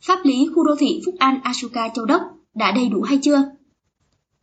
Pháp 0.00 0.18
lý 0.24 0.48
khu 0.54 0.64
đô 0.64 0.74
thị 0.78 1.02
Phúc 1.06 1.14
An 1.18 1.40
Asuka 1.42 1.88
Châu 1.88 2.04
Đốc 2.04 2.22
đã 2.54 2.72
đầy 2.72 2.88
đủ 2.88 3.02
hay 3.02 3.18
chưa? 3.22 3.42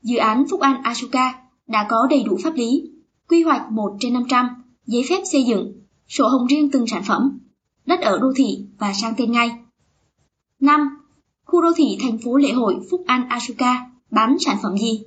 Dự 0.02 0.18
án 0.18 0.46
Phúc 0.50 0.60
An 0.60 0.84
Asuka 0.84 1.47
đã 1.68 1.86
có 1.90 2.08
đầy 2.10 2.24
đủ 2.24 2.38
pháp 2.44 2.54
lý, 2.56 2.92
quy 3.30 3.44
hoạch 3.44 3.72
1 3.72 3.98
trên 4.00 4.14
500, 4.14 4.48
giấy 4.86 5.04
phép 5.10 5.22
xây 5.32 5.44
dựng, 5.44 5.74
sổ 6.08 6.28
hồng 6.28 6.48
riêng 6.48 6.70
từng 6.72 6.88
sản 6.88 7.04
phẩm, 7.08 7.40
đất 7.86 8.02
ở 8.02 8.20
đô 8.20 8.34
thị 8.36 8.66
và 8.78 8.94
sang 8.94 9.14
tên 9.18 9.32
ngay. 9.32 9.52
5. 10.60 10.90
Khu 11.46 11.62
đô 11.62 11.70
thị 11.76 11.98
thành 12.02 12.18
phố 12.18 12.38
lễ 12.38 12.52
hội 12.52 12.76
Phúc 12.92 13.04
An 13.08 13.30
Asuka 13.30 13.92
bán 14.12 14.38
sản 14.40 14.58
phẩm 14.64 14.78
gì? 14.78 15.04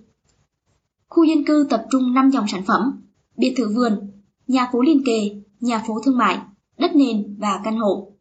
Khu 1.08 1.24
dân 1.24 1.44
cư 1.44 1.66
tập 1.70 1.86
trung 1.90 2.14
5 2.14 2.30
dòng 2.30 2.48
sản 2.48 2.62
phẩm, 2.66 3.02
biệt 3.36 3.54
thự 3.56 3.68
vườn, 3.74 4.12
nhà 4.46 4.68
phố 4.72 4.82
liền 4.82 5.02
kề, 5.06 5.30
nhà 5.60 5.84
phố 5.86 6.00
thương 6.04 6.18
mại, 6.18 6.38
đất 6.78 6.96
nền 6.96 7.36
và 7.38 7.60
căn 7.64 7.76
hộ. 7.76 8.12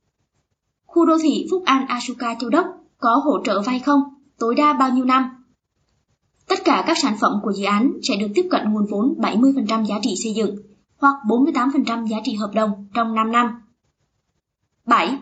Khu 0.86 1.06
đô 1.06 1.18
thị 1.24 1.48
Phúc 1.52 1.64
An 1.66 1.88
Asuka 1.88 2.36
Châu 2.40 2.50
Đốc 2.50 2.66
có 2.98 3.22
hỗ 3.26 3.44
trợ 3.44 3.62
vay 3.62 3.80
không? 3.80 4.02
Tối 4.40 4.56
đa 4.56 4.74
bao 4.74 4.90
nhiêu 4.90 5.06
năm? 5.06 5.39
Tất 6.50 6.60
cả 6.66 6.84
các 6.88 6.98
sản 6.98 7.18
phẩm 7.22 7.32
của 7.44 7.54
dự 7.54 7.66
án 7.66 7.92
sẽ 8.04 8.16
được 8.16 8.28
tiếp 8.36 8.48
cận 8.52 8.74
nguồn 8.74 8.86
vốn 8.92 9.14
70% 9.18 9.86
giá 9.86 9.96
trị 10.02 10.16
xây 10.24 10.34
dựng 10.34 10.56
hoặc 10.98 11.16
48% 11.28 12.08
giá 12.08 12.18
trị 12.24 12.36
hợp 12.36 12.52
đồng 12.54 12.88
trong 12.94 13.16
5 13.16 13.32
năm. 13.32 13.50
7. 14.86 15.18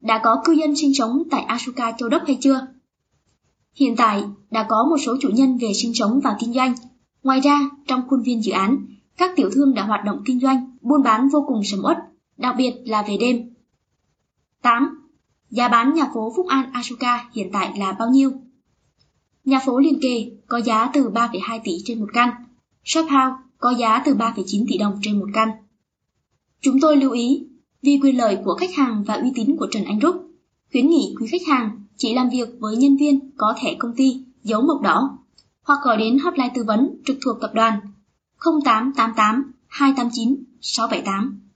Đã 0.00 0.20
có 0.24 0.42
cư 0.44 0.52
dân 0.52 0.76
sinh 0.76 0.94
sống 0.94 1.22
tại 1.30 1.42
Asuka 1.42 1.92
Châu 1.92 2.08
Đốc 2.08 2.22
hay 2.26 2.38
chưa? 2.40 2.66
Hiện 3.74 3.96
tại, 3.96 4.24
đã 4.50 4.66
có 4.68 4.86
một 4.90 4.96
số 5.06 5.16
chủ 5.20 5.28
nhân 5.28 5.58
về 5.58 5.72
sinh 5.74 5.94
sống 5.94 6.20
và 6.24 6.36
kinh 6.40 6.52
doanh. 6.52 6.74
Ngoài 7.22 7.40
ra, 7.40 7.60
trong 7.86 8.02
khuôn 8.08 8.22
viên 8.22 8.42
dự 8.42 8.52
án, 8.52 8.86
các 9.16 9.30
tiểu 9.36 9.50
thương 9.52 9.74
đã 9.74 9.84
hoạt 9.84 10.04
động 10.04 10.22
kinh 10.24 10.40
doanh, 10.40 10.76
buôn 10.80 11.02
bán 11.02 11.28
vô 11.28 11.44
cùng 11.46 11.60
sầm 11.64 11.80
uất, 11.84 11.96
đặc 12.36 12.54
biệt 12.58 12.74
là 12.84 13.02
về 13.02 13.16
đêm. 13.20 13.54
8. 14.62 14.88
Giá 15.50 15.68
bán 15.68 15.94
nhà 15.94 16.04
phố 16.14 16.32
Phúc 16.36 16.46
An 16.48 16.70
Asuka 16.72 17.28
hiện 17.32 17.50
tại 17.52 17.78
là 17.78 17.92
bao 17.92 18.08
nhiêu? 18.08 18.32
Nhà 19.44 19.60
phố 19.66 19.78
liền 19.78 20.00
kề 20.02 20.30
có 20.46 20.60
giá 20.60 20.90
từ 20.94 21.10
3,2 21.10 21.60
tỷ 21.64 21.72
trên 21.84 22.00
một 22.00 22.08
căn, 22.12 22.30
shop 22.84 23.04
house 23.04 23.36
có 23.58 23.74
giá 23.78 24.02
từ 24.04 24.14
3,9 24.14 24.64
tỷ 24.68 24.78
đồng 24.78 24.98
trên 25.02 25.18
một 25.18 25.28
căn. 25.34 25.48
Chúng 26.60 26.80
tôi 26.80 26.96
lưu 26.96 27.12
ý, 27.12 27.46
vì 27.82 28.00
quyền 28.02 28.16
lợi 28.16 28.38
của 28.44 28.54
khách 28.54 28.74
hàng 28.74 29.04
và 29.06 29.14
uy 29.14 29.32
tín 29.34 29.56
của 29.56 29.66
Trần 29.70 29.84
Anh 29.84 30.00
Rúc, 30.02 30.30
khuyến 30.72 30.88
nghị 30.88 31.14
quý 31.20 31.26
khách 31.26 31.46
hàng 31.46 31.84
chỉ 31.96 32.14
làm 32.14 32.28
việc 32.28 32.48
với 32.58 32.76
nhân 32.76 32.96
viên 32.96 33.30
có 33.36 33.54
thẻ 33.60 33.74
công 33.78 33.94
ty 33.96 34.24
dấu 34.42 34.62
mộc 34.62 34.82
đỏ 34.82 35.18
hoặc 35.62 35.78
gọi 35.84 35.96
đến 35.96 36.18
hotline 36.18 36.52
tư 36.54 36.64
vấn 36.66 36.96
trực 37.04 37.16
thuộc 37.24 37.36
tập 37.40 37.50
đoàn 37.54 37.80
0888 38.64 39.52
289 39.66 40.44
678. 40.60 41.49